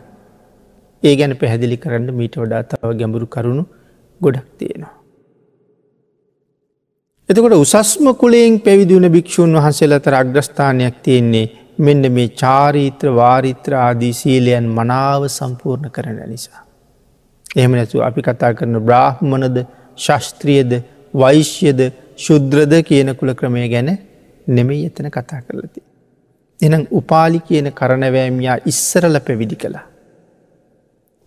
[1.03, 3.63] ඒ ගැන පැහැදිලි කරන්න මීට වඩා තව ගැඹුරු කරුණු
[4.21, 4.95] ගොඩක් තියෙනවා.
[7.29, 11.45] එතකොට උසස්ම කුලයෙන් පැවිදිුණ භික්‍ෂූන් වහන්සේලතර අග්‍රස්ථානයක් තියෙන්නේ
[11.79, 16.68] මෙන්න මේ චාරීත්‍ර වාරිත්‍ර ආදී සීලයන් මනාව සම්පූර්ණ කරන නිසා.
[17.55, 19.57] එහෙම නැතු අපි කතා කරන බ්‍රාහ්මණද
[19.97, 20.71] ශස්ත්‍රියද
[21.13, 21.79] වෛශ්‍යද
[22.17, 23.89] ශුද්‍රද කියන කුල ක්‍රමය ගැන
[24.47, 25.81] නෙමෙයි එතන කතා කරලති.
[26.59, 29.85] එනම් උපාලි කියන කරණවෑමයා ඉස්සරල පැවිදි කළා.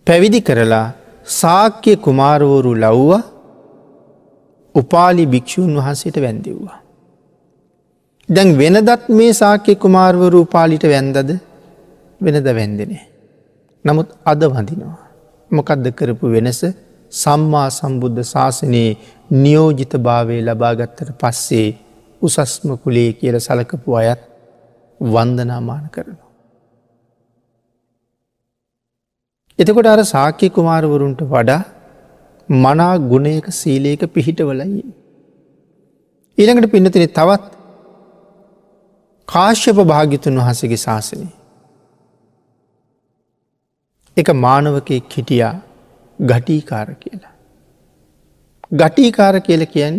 [0.07, 0.87] පැවිදි කරලා
[1.25, 3.21] සාක්‍ය කුමාරවරු ලව්වා
[4.75, 6.79] උපාලි භික්‍ෂූන් වහන්සේට වැන්දෙව්වා.
[8.29, 11.29] දැන් වෙනදත් මේ සාක්‍ය කුමාර්වරු උපාලිට වැන්දද
[12.21, 13.03] වෙනද වැන්දනේ.
[13.85, 15.02] නමුත් අද වඳිනවා.
[15.53, 16.61] මොකදද කරපු වෙනස
[17.13, 18.91] සම්මා සම්බුද්ධ ශාසනයේ
[19.35, 21.67] නියෝජිත භාවය ලබාගත්තට පස්සේ
[22.21, 24.21] උසස්ම කුලේ කියල සලකපු අයත්
[24.99, 26.29] වන්දනාමාන කරනවා.
[29.59, 31.61] එතකොට අර සාක්‍ය කුමාරවරුන්ට වඩා
[32.49, 34.83] මනා ගුණයක සීලයක පිහිටවලයි.
[36.37, 37.43] ඊළඟට පින්නතින තවත්
[39.27, 41.27] කාශ්‍යප භාගිතුන් වහසගේ ශාසනය.
[44.17, 45.53] එක මානවකෙක් හිටියා
[46.19, 47.33] ගටීකාර කියලා.
[48.71, 49.97] ගටීකාර කියල කියන්න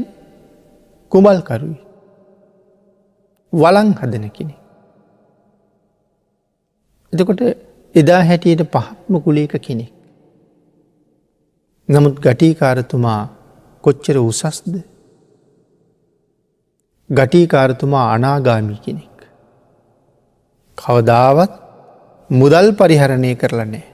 [1.12, 1.78] කුමල්කරුයි.
[3.52, 4.54] වලං හදන කෙනෙ.
[7.12, 7.40] එතකොට
[7.94, 9.92] එදා හැටියට පහත්ම කුලේක කෙනෙක්.
[11.88, 13.22] නමුත් ගටීකාරතුමා
[13.84, 14.74] කොච්චර උසස්ද
[17.10, 19.18] ගටීකාරතුමා අනාගාමී කෙනෙක්.
[20.78, 21.52] කවදාවත්
[22.30, 23.93] මුදල් පරිහරණය කරලන්නේ.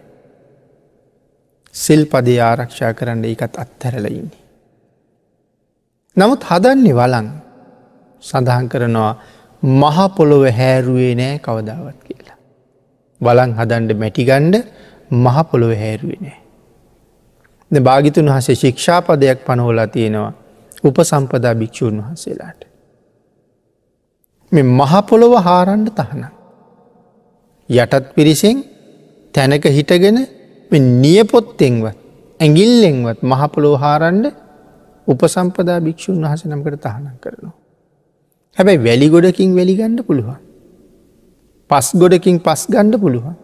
[1.74, 4.40] සිල් පදේ ආරක්ෂා කරන්න එකත් අත්හැරලඉන්නේ.
[6.16, 7.28] නමුත් හදන්නේ වලන්
[8.22, 9.12] සඳහන් කරනවා
[9.62, 12.38] මහපොළොව හැරුවේ නෑ කවදාවත් කියලා.
[13.20, 14.54] බලන් හදන්ඩ මැටිගණ්ඩ
[15.10, 16.40] මහපොළොව හැරුවේ නෑ.
[17.70, 20.32] භාගිතුන් වහසේ ශික්ෂාපදයක් පනෝලා තියෙනවා
[20.84, 22.60] උප සම්පදා භික්‍ෂූන් වහන්සේලාට.
[24.52, 26.24] මෙ මහපොළොව හාරණ්ඩ තහන.
[27.70, 28.64] යටත් පිරිසෙන්
[29.34, 30.18] තැනක හිටගෙන
[30.78, 31.96] නියපොත්තෙන්වත්
[32.40, 34.26] ඇගිල්ලෙන්වත් මහපොළොව හාරණ්ඩ
[35.08, 37.54] උපසම්පදා භික්‍ෂූන් වහස නම්කට තහනම් කරනවා.
[38.56, 40.38] හැබැයි වැලි ගොඩකින් වැලි ගණ්ඩ පුළුවන්.
[41.70, 43.36] පස් ගොඩකින් පස් ගණ්ඩ පුළුවන්.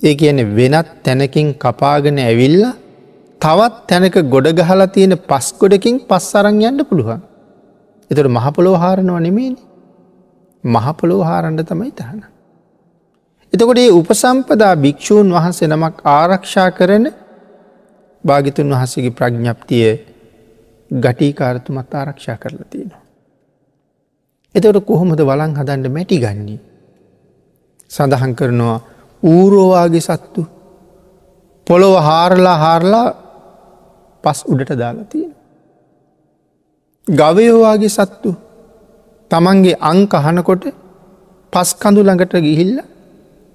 [0.00, 2.64] ඒ කියන වෙනත් තැනකින් කපාගෙන ඇවිල්ල
[3.40, 7.20] තවත් තැනක ගොඩ ගහලා තියෙන පස් ගොඩකින් පස් අරං යන්න පුළුවන්.
[8.10, 9.60] එතට මහපොලෝ හාරණවා නෙමේනි
[10.64, 12.20] මහපොලෝ හාරණ්ඩ තමයි තහන.
[13.52, 17.04] එතකොට ඒ උපසම්පදා භික්‍ෂූන් වහන්සේ නමක් ආරක්ෂා කරන
[18.24, 19.88] භාගිතුන් වහසගේ ප්‍රඥ්ඥප්තිය
[20.90, 23.02] ගටීකාරතුමත් ආරක්ෂා කරලා තියෙනවා.
[24.54, 26.60] එතවට කොහොමද වලං හදන්ඩ මැටි ගන්නේ.
[27.90, 28.78] සඳහන් කරනවා
[29.22, 30.42] ඌරෝවාගේ සත්තු
[31.66, 33.08] පොළොව හාරලා හාරලා
[34.24, 35.32] පස් උඩට දාලතියෙන.
[37.06, 38.30] ගවයෝවාගේ සත්තු
[39.30, 40.64] තමන්ගේ අංක හනකොට
[41.52, 42.78] පස් කඳු ළඟට ගිහිල්ල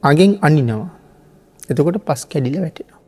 [0.03, 0.89] අගෙන් අනිනවා.
[1.69, 2.99] එතකොට පස් කැඩිල වැටෙනවා.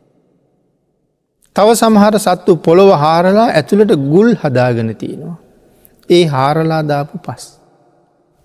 [1.56, 5.38] තව සමහර සත්තු පොළොව හාරලා ඇතුළට ගුල් හදාගෙන තියෙනවා.
[6.08, 7.44] ඒ හාරලා දාපු පස්.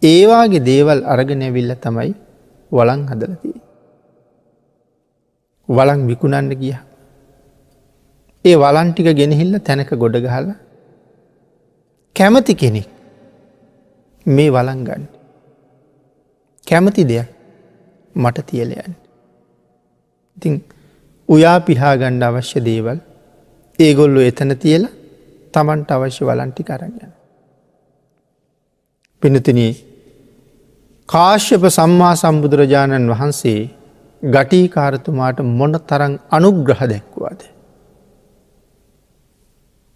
[0.01, 2.11] ඒවාගේ දේවල් අරගෙනැවිල්ල තමයි
[2.71, 3.57] වලං හදලතිය.
[5.69, 6.75] වලං විකුණන්න ගිය.
[8.45, 10.47] ඒ වලන්ටික ගෙනහිල්ල තැනක ගොඩ ගහල
[12.15, 12.87] කැමති කෙනෙක්
[14.25, 15.03] මේ වලංගන්න.
[16.67, 17.29] කැමති දෙයක්
[18.15, 18.93] මට තියලයන්.
[20.37, 20.53] ඉතින්
[21.29, 22.99] උයා පිහාගණ්ඩ අවශ්‍ය දේවල්
[23.79, 24.83] ඒගොල්ලු එතන තියල
[25.53, 27.11] තමන්ට අවශ්‍ය වලන්ටි කරගන්න.
[29.23, 29.73] පිනතිනී
[31.09, 33.61] කාශ්‍යප සම්මා සම්බුදුරජාණන් වහන්සේ
[34.23, 37.41] ගටීකාරතුමාට මොන තරං අනුග්‍රහ දැක්වාද.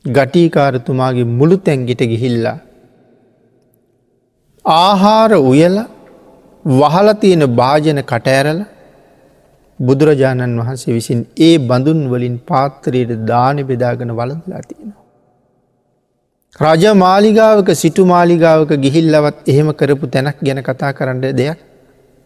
[0.05, 2.57] ගටීකාරතුමාගේ මුළු තැන්ගිට ගිහිල්ලා.
[4.65, 5.77] ආහාර උයල
[6.65, 8.59] වහල තියෙන භාජන කටඇරල
[9.79, 15.03] බුදුරජාණන් වහන්සේ විසින් ඒ බඳුන් වලින් පාත්තරයට දාන බෙදාගෙන වලදලා තියෙනවා.
[16.59, 21.59] රජ මාලිගාවක සිටු මාලිගාවක ගිහිල්ලවත් එහෙම කරපු තැනක් ගැන කතා කරන්න දෙයක්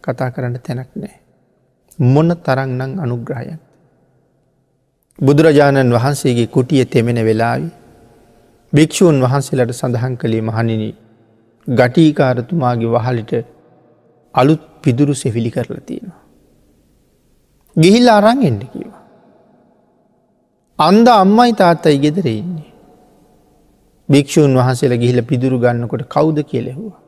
[0.04, 1.16] කතා කරන්න තැනක් නෑ.
[1.98, 3.60] මොන තරංනං අනුග්‍රහයන්.
[5.18, 7.68] බුදුරජාණන් වහන්සේගේ කුටිය තෙමෙන වෙලාවි
[8.72, 10.90] භික්‍ෂූන් වහන්සේලට සඳහන් කළේ මහනිනි
[11.68, 13.32] ගටීකාරතුමාගේ වහලිට
[14.34, 16.20] අලුත් පිදුරු සෙවිලි කරලා තියෙනවා.
[17.76, 19.02] ගිහිල්ල අරං එන්න කිවා.
[20.78, 22.70] අන්ද අම්මයි තාත්තයි ගෙදර ඉන්නේ.
[24.08, 26.98] භික්‍ෂූන් වහන්සේල ගිහිල පිදුරු ගන්නකොට කෞුද කියලෙහවා.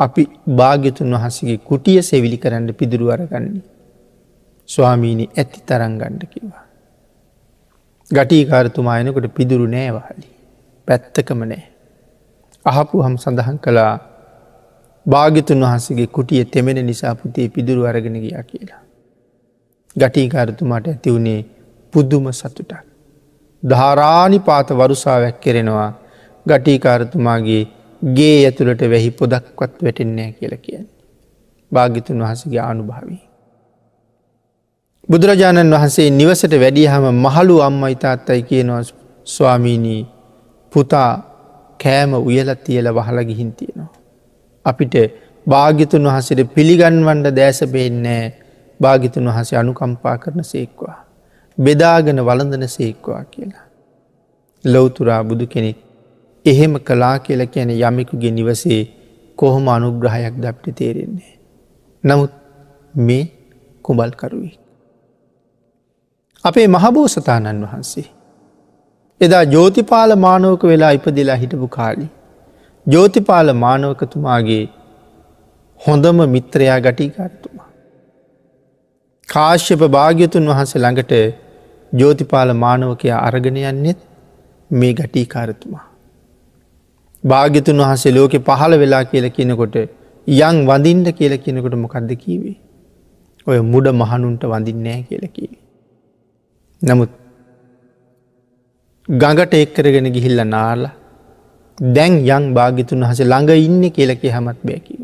[0.00, 0.22] අපි
[0.56, 3.66] භාග්‍යතුන් වහන්සගේ කුටිය සෙවිලි කරන්න පිදුරු අරගන්නේ.
[4.68, 6.64] ස්වාමීණි ඇති තරංගණ්ඩ කිවා.
[8.10, 10.28] ගටීකාරතුමායනකොට පිදුරු නෑවාලි.
[10.88, 11.64] පැත්තකම නෑ.
[12.66, 13.92] අහපු හම් සඳහන් කළා
[15.08, 18.82] භාගිතුන් වහන්සගේ කුටිය තෙමෙන නිසා පුතේ පිදුරු අරගෙන ගියා කියලා.
[19.96, 21.40] ගටීකාරතුමාට ඇතිවුණේ
[21.94, 22.84] පුද්දුම සතුටක්.
[23.62, 25.90] ධාරානි පාත වරුසාවැක් කෙරෙනවා
[26.46, 27.62] ගටීකාරතුමාගේ
[28.02, 30.86] ගේ ඇතුළට වැහි පොදක්වත් වැටෙන්නෑ කියල කියන්න.
[31.72, 33.22] භාගිතුන් වහසගේ ආනුභාවී.
[35.08, 38.82] බුදුරජාණන් වහන්සේ නිවසට වැඩියහම මහළු අම්මයි තාත්තයි කියනවා
[39.26, 40.02] ස්වාමීණී
[40.72, 41.12] පුතා
[41.80, 43.97] කෑම උයලත් තියල වහල ගිහින් තියෙනවා.
[44.68, 44.94] අපිට
[45.46, 48.24] භාගිතුන් වහසට පිළිගන්වන්ඩ දෑස පේෙන්නෑ
[48.80, 50.98] භාගිතුන් වහසේ අනුකම්පා කරන සේක්වා.
[51.58, 53.66] බෙදාගෙන වලඳන සේක්වා කියලා.
[54.64, 55.78] ලොවතුරා බුදු කෙනෙක්
[56.44, 58.82] එහෙම කලා කියල කියන යමෙකුගේ නිවසේ
[59.38, 61.32] කොහොම අනුග්‍රහයක් දප්ට තේරෙන්නේ.
[62.04, 62.32] නමුත්
[62.94, 63.24] මේ
[63.84, 64.54] කුඹල්කරුවී.
[66.44, 68.08] අපේ මහබෝසතාණන් වහන්සේ.
[69.20, 72.06] එදා ජෝතිපාල මානෝක වෙලා ඉපදිලා හිටපු කාලි.
[72.88, 74.62] ජෝතිපාල මානවකතුමාගේ
[75.80, 77.68] හොඳම මිත්‍රයා ගටිකාරතුමා.
[79.28, 81.12] කාශ්‍යප භාග්‍යතුන් වහන්සේ ළඟට
[81.92, 84.00] ජෝතිපාල මානවකයා අරගෙන යන්නෙත්
[84.70, 85.86] මේ ගටීකාරතුමා.
[87.24, 89.76] භාග්‍යතුන් වහසේ ලෝකෙ පහළ වෙලා කියල කියනකොට
[90.26, 92.56] යං වඳින්ට කියල කියනකොට මොකක්ද කීවේ.
[93.46, 95.62] ඔය මුඩ මහනුන්ට වඳින්නෑ කියල කීවේ.
[96.82, 97.12] නමුත්
[99.08, 100.82] ගඟට එක්කරගෙන ගිහිල්ල නාල
[101.80, 105.02] දැන් යං භාගිතුන් හස ළඟ ඉන්න කියලක හමත් බෑකිව.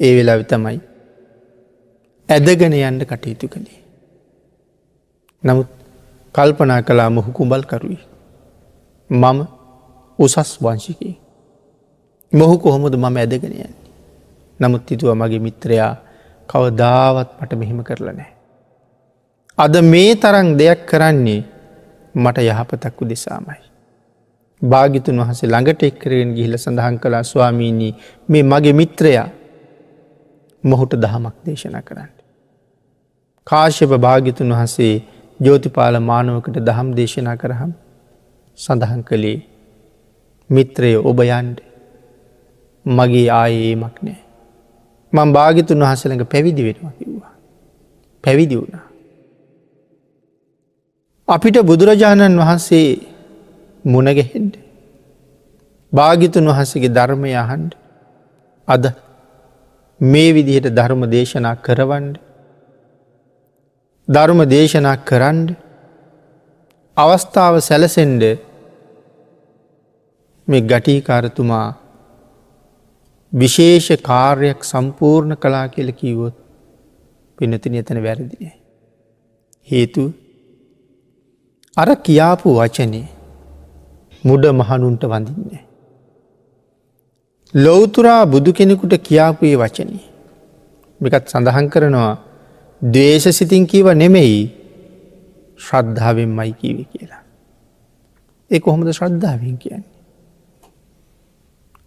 [0.00, 0.80] ඒ වෙලා විතමයි
[2.28, 3.80] ඇදගෙන යන්න කටයුතු කළේ.
[5.44, 5.68] නමුත්
[6.34, 7.98] කල්පනා කලා මොහු කුඹල් කරුයි.
[9.10, 9.38] මම
[10.18, 11.16] උසස් වංශිකය.
[12.32, 13.74] මොහු කොහොමද මම ඇදගෙන යන්නේ.
[14.60, 15.94] නමුත් හිතුව මගේ මිත්‍රයා
[16.48, 18.32] කවදාවත් මට මෙහෙම කරලා නෑ.
[19.58, 21.44] අද මේ තරං දෙයක් කරන්නේ
[22.14, 23.65] මට යහපතක්කු දෙසාමයි.
[24.62, 27.92] භාගිතුන් වහසේ ළඟට එක්කරෙන් ගිහිල සඳහන් කලා ස්වාමීණී
[28.28, 29.28] මේ මගේ මිත්‍රයා
[30.64, 32.10] මොහුට දහමක් දේශනා කරන්න.
[33.46, 34.94] කාශ්‍යප භාගිතුන් වහසේ
[35.40, 37.72] ජෝතිපාල මානුවකට දහම් දේශනා කරහම්
[38.58, 39.38] සඳහන් කළේ
[40.50, 41.58] මිත්‍රය ඔබ යන්ඩ
[42.86, 44.20] මගේ ආයේමක් නෑ.
[45.12, 47.34] මං භාගිතුන් වහසළඟ පැවිදි වෙනවා කිව්වා.
[48.24, 48.86] පැවිදි වුණා.
[51.28, 53.15] අපිට බුදුරජාණන් වහන්සේ
[53.86, 54.54] මුණගැහෙන්ට.
[55.92, 57.72] භාගිතුන් වහසගේ ධර්මය අහන්ඩ
[58.68, 58.84] අද
[60.00, 62.16] මේ විදිහට ධර්ම දේශනා කරවන්ඩ
[64.08, 65.48] ධර්ම දේශනා කරන්ඩ
[66.96, 68.22] අවස්ථාව සැලසෙන්ඩ
[70.48, 71.66] මේ ගටීකාරතුමා
[73.32, 76.36] විශේෂ කාර්යක් සම්පූර්ණ කලා කියල කීවොත්
[77.38, 78.50] පිනතින එතන වැරදිනය.
[79.68, 80.04] හේතු
[81.76, 83.06] අර කියාපු වචනේ
[84.24, 85.64] මුඩ මහනුන්ට වඳින්නේ.
[87.54, 90.04] ලොවතුරා බුදු කෙනෙකුට කියාපුයේ වචනී.
[91.00, 92.12] මෙකත් සඳහන් කරනවා
[92.82, 94.40] දේශ සිතින් කීව නෙමෙයි
[95.58, 97.22] ශ්‍රද්ධාවෙන් මයි කීව කියලා.
[98.50, 99.96] ඒ කොහොමද ශ්‍රද්ධාවෙන් කියන්නේ.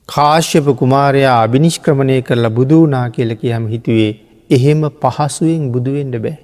[0.10, 4.12] කාශ්‍යප කුමාරයා අභිනිෂ්ක්‍රමණය කරලා බුදුනා කියල කියහම හිතුවේ
[4.50, 6.38] එහෙම පහසුවෙන් බුදුවෙන්ඩ බෑ.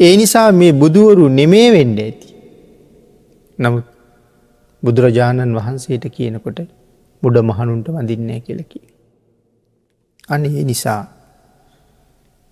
[0.00, 2.28] ඒ නිසා මේ බුදුවරු නෙමේ වෙන්න ඇති.
[3.58, 3.86] නමුත්
[4.82, 6.58] බුදුරජාණන් වහන්සේට කියනකොට
[7.22, 8.80] මුඩ මහනුන්ට වඳින්නේ කියලකි.
[10.28, 11.02] අන ඒ නිසා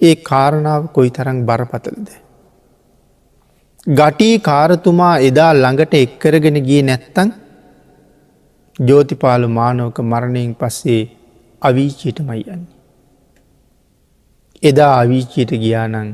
[0.01, 2.09] ඒ කාරණාව කොයි තරං බරපතලද.
[3.91, 7.31] ගටී කාරතුමා එදා ළඟට එක්කරගෙන ගිය නැත්තං
[8.79, 11.03] ජෝතිපාල මානවක මරණයෙන් පස්සේ
[11.63, 12.73] අවීචයට මයි යන්නේ.
[14.63, 16.11] එදා අවීචයට ගියානං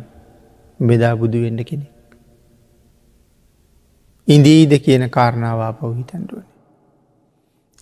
[0.81, 1.87] බෙදා බුදුවෙන්න කෙනෙ.
[4.31, 6.47] ඉන්දීද කියන කාරණාවා පවහිතැන්ටුවන.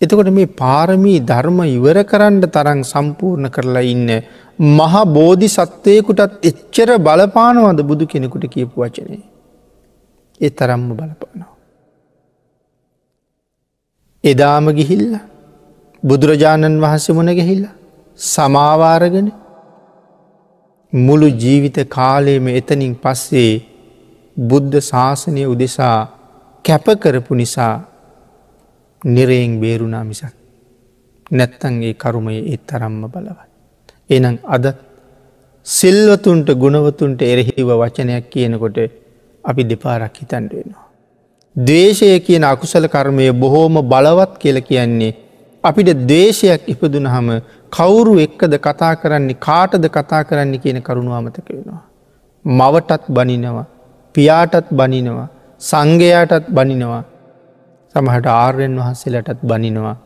[0.00, 4.10] එතකොට මේ පාරමී ධර්ම ඉවර කරන්න තරං සම්පූර්ණ කරලා ඉන්න
[4.72, 9.22] මහා බෝධි සත්වයකුටත් එච්චර බලපානවද බුදු කෙනෙකුට කියපු වචනේ.
[10.40, 11.54] ඒ තරම්ම බලපානවා.
[14.24, 15.08] එදාම ගිහිල්ල
[16.02, 17.64] බුදුරජාණන් වහන්සේ මොන ගැහිල්ල
[18.18, 19.28] සමාවාරගෙන
[20.92, 23.52] මුළු ජීවිත කාලයම එතනින් පස්සේ
[24.36, 25.98] බුද්ධ ශාසනය උදෙසා
[26.64, 27.74] කැපකරපු නිසා
[29.02, 30.34] නිරයෙන් බේරුණා මිසක්
[31.30, 33.48] නැත්තන්ගේ කරුමය එත් තරම්ම බලවත්.
[34.10, 34.66] එනම් අද
[35.66, 38.78] සිල්වතුන්ට ගුණවතුන්ට එරෙහිව වචනයක් කියනකොට
[39.44, 40.86] අපි දෙපාරක් හිතන්ඩ වෙනවා.
[41.56, 45.16] දේශය කියන අකුසල කර්මය බොහෝම බලවත් කියල කියන්නේ
[45.64, 47.28] අපිට දේශයක් ඉපදුන හම
[47.72, 51.82] කවුරු එක්කද කතා කරන්නේ කාටද කතා කරන්න කියන කරුණු අමතක වෙනවා.
[52.44, 53.66] මවටත් බනිනවා
[54.14, 55.28] පියාටත් බනිනවා
[55.60, 57.02] සංඝයාටත් බනිනවා
[57.94, 59.96] සමහට ආර්යන් වහන්සේලටත් බනිනවා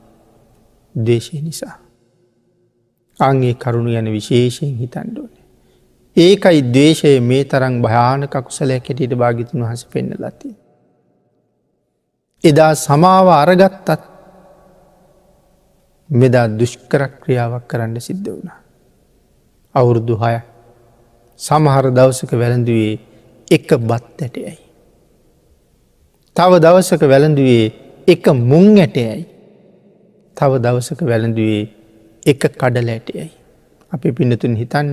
[0.94, 1.76] දේශය නිසා.
[3.18, 5.34] අංගේ කරුණු යන විශේෂයෙන් හිතන්ඩුවන.
[6.16, 10.50] ඒකයි දේශය මේ තරං භයානක කුසලයක් හැටියට භාගිතුන් වහස පෙන්න්න ලති.
[12.44, 13.88] එදා සමාව අරගත්තත්
[16.10, 18.58] මෙදා දුෂ්කරක් ක්‍රියාවක් කරන්න සිද්ධ වුණා.
[19.74, 20.34] අවුරුදු හය
[21.40, 23.00] සමහර දවසක වැළඳුවේ
[23.50, 24.58] එක බත් ඇටයයි.
[26.37, 27.64] තව දවසක වැළඳුවේ
[28.09, 29.21] එක මුං ඇටයයි.
[30.37, 31.62] තව දවසක වැළඳුවේ
[32.27, 33.29] එක කඩල ඇටයයි.
[33.92, 34.88] අපි පිනතුන් හිතන්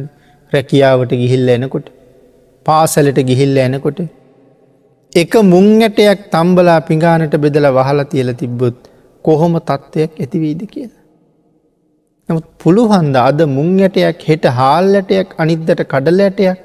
[0.53, 1.87] රැකියාවට ගිහිල්ල එනකොට
[2.65, 3.99] පාසලට ගිහිල්ල එනකොට
[5.13, 8.79] එක මුං ඇටයක් තම්බලා පිඟානට බෙදල වහලා තියල තිබ්බොත්
[9.25, 11.03] කොහොම තත්ත්වයක් ඇතිවීද කියලා.
[12.29, 16.59] නමුත් පුළුහන්ද අද මුං ඇටයක් හෙට හාල්ලටයක් අනිද්දට කඩල ඇටයක්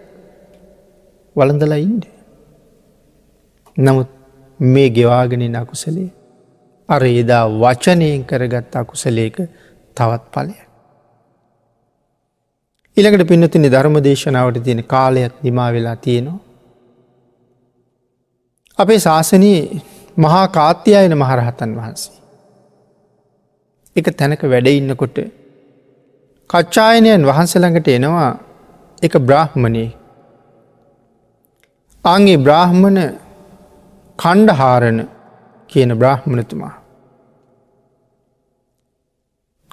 [1.37, 2.05] වළඳලා ඉන්ඩ.
[3.77, 4.11] නමුත්
[4.61, 6.11] මේ ගෙවාගෙන අකුසලේ
[6.88, 9.37] අර එදා වචනයෙන් කරගත් අකුසලේක
[9.97, 10.55] තවත් පලය.
[12.97, 16.40] ඉළඟට පින්නතින ධර්ම දේශනාවට තියෙන කාලයක් නිමා වෙලා තියෙනවා.
[18.79, 19.83] අපේ ශාසනයේ
[20.17, 22.14] මහා කාත්‍යයන මහරහතන් වහන්සේ.
[23.97, 25.19] එක තැනක වැඩඉන්නකොට
[26.51, 28.31] කච්චායනයන් වහන්සළඟට එනවා
[29.03, 29.85] එක බ්‍රාහ්මණය
[32.05, 32.99] අන්ගේ බ්‍රාහ්මණ
[34.18, 34.98] කණ්ඩහාරණ
[35.70, 36.74] කියන බ්‍රාහ්මණතුමා.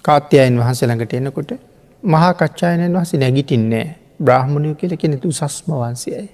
[0.06, 1.52] කාත්‍යයන් වහන්සළඟට එනකොට
[2.04, 3.88] මහා කච්චායනයන් වහස නැගිටින්නේ
[4.20, 6.30] බ්‍රාහ්මණයෝ කියල කෙනෙතු සස්ම වන්සයයි.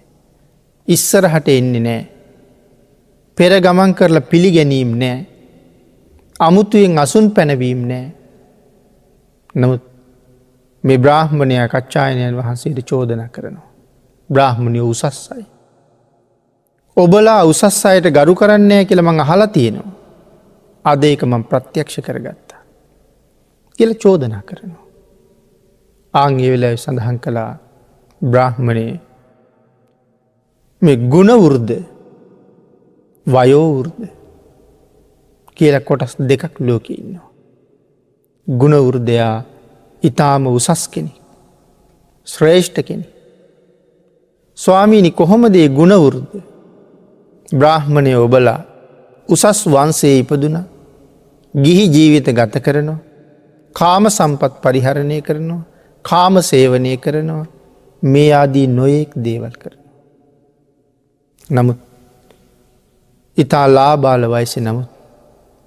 [0.87, 2.01] ඉස්සරහට එන්නේ නෑ.
[3.37, 5.17] පෙර ගමන් කරලා පිළිගැනීම් නෑ.
[6.39, 8.07] අමුතුයෙන් අසුන් පැනවීම් නෑ.
[9.55, 9.83] නමුත්
[10.83, 13.67] මේ බ්‍රාහ්මණය කච්චායනයන් වහන්සේට චෝදන කරනවා.
[14.29, 15.45] බ්‍රාහ්මණය උසස්සයි.
[16.97, 19.95] ඔබලා උසස් අයට ගරු කරන්නේ කියල මං අහලා තියෙනවා.
[20.85, 22.61] අද ඒක මං ප්‍රත්‍යක්ෂ කරගත්තා.
[23.79, 24.85] කියල චෝදනා කරනවා.
[26.13, 27.51] ආංගේ වෙලා සඳහන් කළා
[28.21, 28.85] බ්‍රාහ්මණය
[30.81, 31.75] මේ ගුණවෘද්ධ
[33.27, 34.09] වයෝවෘද්ධ
[35.57, 37.29] කියල කොටස් දෙකක් ලෝක ඉන්නවා.
[38.47, 39.35] ගුණවෘදයා
[40.03, 41.13] ඉතාම උසස් කෙනෙ.
[42.27, 43.07] ශ්‍රේෂ්ඨ කෙනෙ.
[44.57, 46.56] ස්වාමීනි කොහොමදේ ගුණවෘද
[47.51, 48.59] බ්‍රාහ්මණය ඔබලා
[49.29, 50.57] උසස් වන්සේ ඉපදුන.
[51.53, 52.99] ගිහි ජීවිත ගත කරනවා.
[53.75, 55.65] කාම සම්පත් පරිහරණය කරනවා.
[56.05, 57.45] කාම සේවනය කරනවා.
[58.03, 59.79] මේ ආදී නොයෙක් දේවල් කරන.
[61.49, 61.79] නමුත්
[63.37, 64.89] ඉතා ලාබාල වයිස නමුත්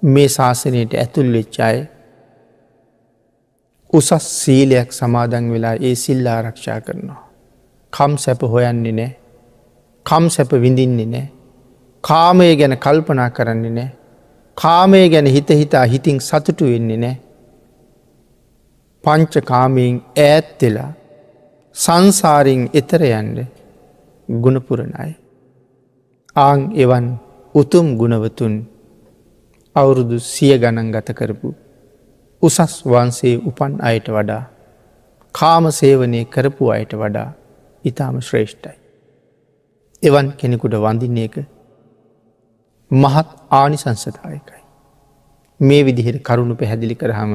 [0.03, 1.77] මේ ශාසනයට ඇතුල් වෙච්චාය
[3.93, 7.21] උසස් සීලයක් සමාදන් වෙලා ඒ සිල් ආරක්ෂා කරනවා.
[7.93, 9.11] කම් සැප හොයන්නේ නෑ
[10.05, 11.27] කම් සැප විඳින්නේ නෑ
[12.03, 13.91] කාමය ගැන කල්පනා කරන්නේ නෑ
[14.57, 17.17] කාමය ගැන හිත හිතා හිතින් සතුටු වෙන්නේ නෑ
[19.03, 20.91] පංච කාමයෙන් ඈත්වෙලා
[21.75, 23.39] සංසාරින් එතර යන්ඩ
[24.29, 25.11] ගුණපුරණයි.
[26.35, 27.07] ආං එවන්
[27.55, 28.55] උතුම් ගුණවතුන්
[29.75, 31.53] අවුරුදු සිය ගණන් ගත කරපු
[32.43, 34.43] උසස් වන්සේ උපන් අයට වඩා
[35.35, 37.29] කාම සේවනය කරපු අයට වඩා
[37.85, 38.77] ඉතාම ශ්‍රේෂ්ඨයි.
[40.03, 41.35] එවන් කෙනෙකුට වඳින්න එක
[42.91, 44.61] මහත් ආනිසංසදායකයි.
[45.59, 47.33] මේ විදිහට කරුණු පැහැදිලි කරහම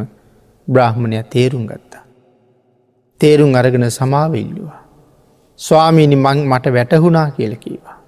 [0.68, 2.04] බ්‍රාහ්මණය තේරුම් ගත්තා.
[3.20, 4.82] තේරුම් අරගෙන සමාවඉල්ලවා.
[5.60, 7.98] ස්වාමීනි මං මට වැටහුණා කියලකීවා.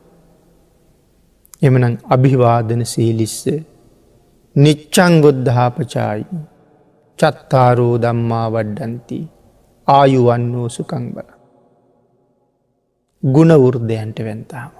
[1.62, 3.40] එමනම් අභිවාදන සීලිස්ස
[4.56, 6.26] නිච්චං ගොද්ධාපචායි
[7.18, 9.18] චත්තාරෝ දම්මා වඩ්ඩන්ති
[9.88, 11.30] ආයුවන් වූ සුකං බල.
[13.22, 14.72] ගුණවෘර්ධයන්ට වැන්තාම.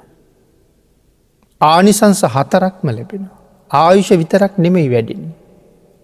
[1.60, 3.36] ආනිසංස හතරක්ම ලැබෙනවා.
[3.70, 5.22] ආයුෂ විතරක් නෙමෙයි වැඩින්.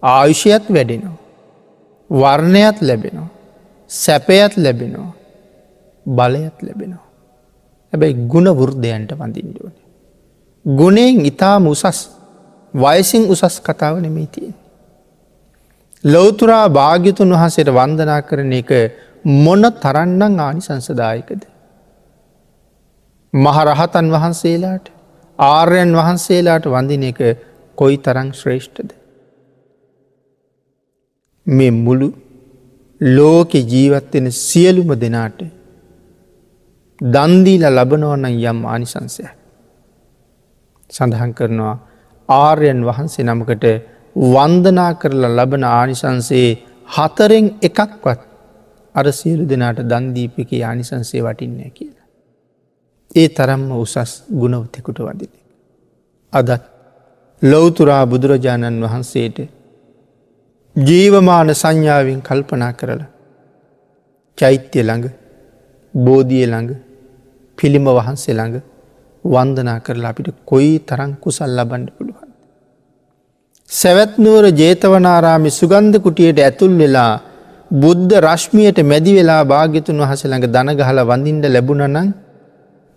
[0.03, 1.17] ආයුෂයත් වැඩෙනවා.
[2.09, 3.29] වර්ණයත් ලැබෙනවා.
[3.89, 5.13] සැපයත් ලැබෙනවා.
[6.05, 7.05] බලයත් ලැබෙනවා.
[7.93, 9.73] හැබැයි ගුණ වෘර්ධයන්ට වඳින්ඩුවන.
[10.65, 11.99] ගුණෙන් ඉතාම උසස්
[12.73, 14.55] වයසින් උසස් කතාව නෙමේ තියෙන්.
[16.03, 18.71] ලෝතුරා භාග්‍යතුන් වහසට වන්දනා කරන එක
[19.25, 21.41] මොන තරන්නං ආනිසංසදායකද.
[23.33, 24.94] මහරහතන් වහන්සේලාට
[25.39, 27.19] ආර්යන් වහන්සේලාට වඳින එක
[27.77, 28.91] කොයි තරං ශ්‍රේෂ්ඨද.
[31.47, 32.07] මේ මුළු
[33.01, 35.39] ලෝකෙ ජීවත්වෙන සියලුම දෙනාට
[37.01, 39.25] දන්දීල ලබනවන්න යම් ආනිසංසය.
[40.89, 41.75] සඳහන් කරනවා
[42.29, 43.65] ආර්යන් වහන්සේ නමකට
[44.15, 46.49] වන්දනා කරලා ලබන ආනිසන්සේ
[46.87, 48.21] හතරෙන් එකක්වත්
[48.95, 52.04] අර සියලු දෙනාට දන්දීපික ආනිසන්සේ වටින්නේ කියලා.
[53.15, 55.33] ඒ තරම්ම උසස් ගුණවතෙකුට වදින.
[56.33, 56.63] අදත්
[57.41, 59.37] ලොවතුරා බුදුරජාණන් වහන්සේට
[60.75, 63.11] ජීවමාන සංඥාවෙන් කල්පනා කරලා
[64.37, 65.05] චෛත්‍ය ළඟ
[65.93, 66.71] බෝධිය ළඟ
[67.57, 68.57] පිළිම වහන්සේ ළඟ
[69.25, 72.29] වන්දනා කරලා අපිට කොයි තරං කුසල් ලබන්ඩ පුළුවන්.
[73.69, 77.13] සැවැත්නුවර ජේතවනාරාමි සුගන්ධ කුටියට ඇතුල් වෙලා
[77.75, 82.13] බුද්ධ රශ්මියයට මැදි වෙලා භාග්‍යතුන් වහස ළඟ දනගහල වඳින්ට ලැබුණනං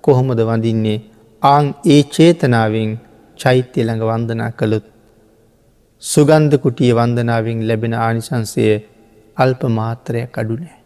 [0.05, 0.99] කොහොමද වඳින්නේ
[1.43, 2.93] ආං ඒ චේතනාවෙන්
[3.39, 4.87] චෛත්‍ය ළඟ වන්දනා කළුත්
[6.03, 8.65] සුගන්ධ කුටිය වන්දනාවෙන් ලැබෙන ආනිසන්සය
[9.37, 10.79] අල්ප මාත්‍රයක් අඩුනෑ.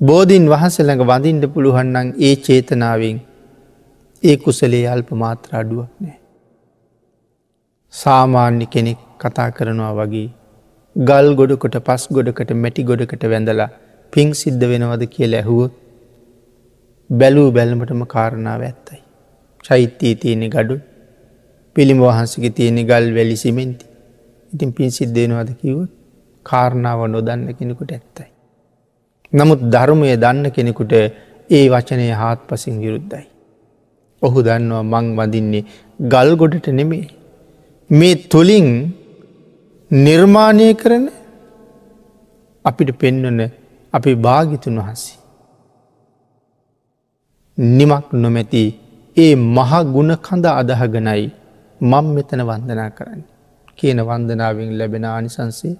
[0.00, 3.18] බෝධීන් වහසළඟ වඳින්ට පුළුවන්නන් ඒ චේතනාවෙන්
[4.22, 6.18] ඒ කුසලේ අල්ප මාත්‍ර අඩුවක් නෑ.
[7.94, 10.28] සාමාන්‍ය කෙනෙක් කතා කරනවා වගේ
[10.96, 13.70] ගල් ගොඩකොට පස් ගොඩකට මැටි ගොඩකට වැඳලා
[14.12, 15.72] පින් සිද්ධ වෙනවද කිය ඇහුවොත්
[17.10, 19.00] බැලූ බැල්මටම කාරණාව ඇත්තයි.
[19.64, 20.76] චෛත්‍යී තියෙනෙ ගඩු
[21.76, 23.86] පිළිම වහන්සගේ තියෙනෙ ගල් වැලි සිමෙන්ති
[24.52, 25.90] ඉතින් පින් සිද්ධයනවද කිව්වොත්
[26.46, 28.28] කාරණාව නොදන්න කෙනෙකුට ඇත්තයි.
[29.32, 30.92] නමුත් ධර්මය දන්න කෙනෙකුට
[31.50, 33.26] ඒ වචනය හාත් පසින් විරුද්ධයි.
[34.22, 35.64] ඔහු දන්නවා මං වදින්නේ
[36.12, 37.06] ගල් ගොඩට නෙමේ.
[37.90, 38.68] මේ තුළින්
[39.90, 41.04] නිර්මාණය කරන
[42.64, 43.40] අපිට පෙන්වන
[43.94, 45.17] අපි භාගිතුන් වහන්සේ.
[47.58, 48.62] නිමක් නොමැති
[49.16, 51.24] ඒ මහ ගුණ කඳ අදහගනයි
[51.80, 53.22] මං මෙතන වන්දනා කරන්න
[53.78, 55.74] කියන වන්දනාවෙන් ලැබෙන ආනිසන්සේ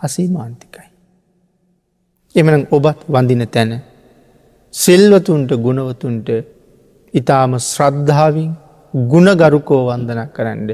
[0.00, 0.88] අසීමාන්තිකයි.
[2.34, 3.72] එමන ඔබත් වඳින තැන
[4.74, 6.28] සෙල්වතුන්ට ගුණවතුන්ට
[7.14, 8.50] ඉතාම ශ්‍රද්ධාවින්
[8.94, 10.70] ගුණගරුකෝ වන්දන කරන්න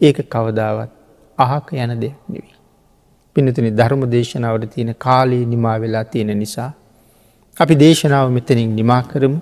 [0.00, 0.90] ඒක කවදාවත්
[1.38, 2.54] අහක යන දෙයක් නෙවී.
[3.36, 6.70] පිනතුනි ධර්ම දේශනාවට තියෙන කාලී නිමා වෙලා තියෙන නිසා.
[7.56, 9.40] අපි දේශනාව මෙතනින් නිමා කරමු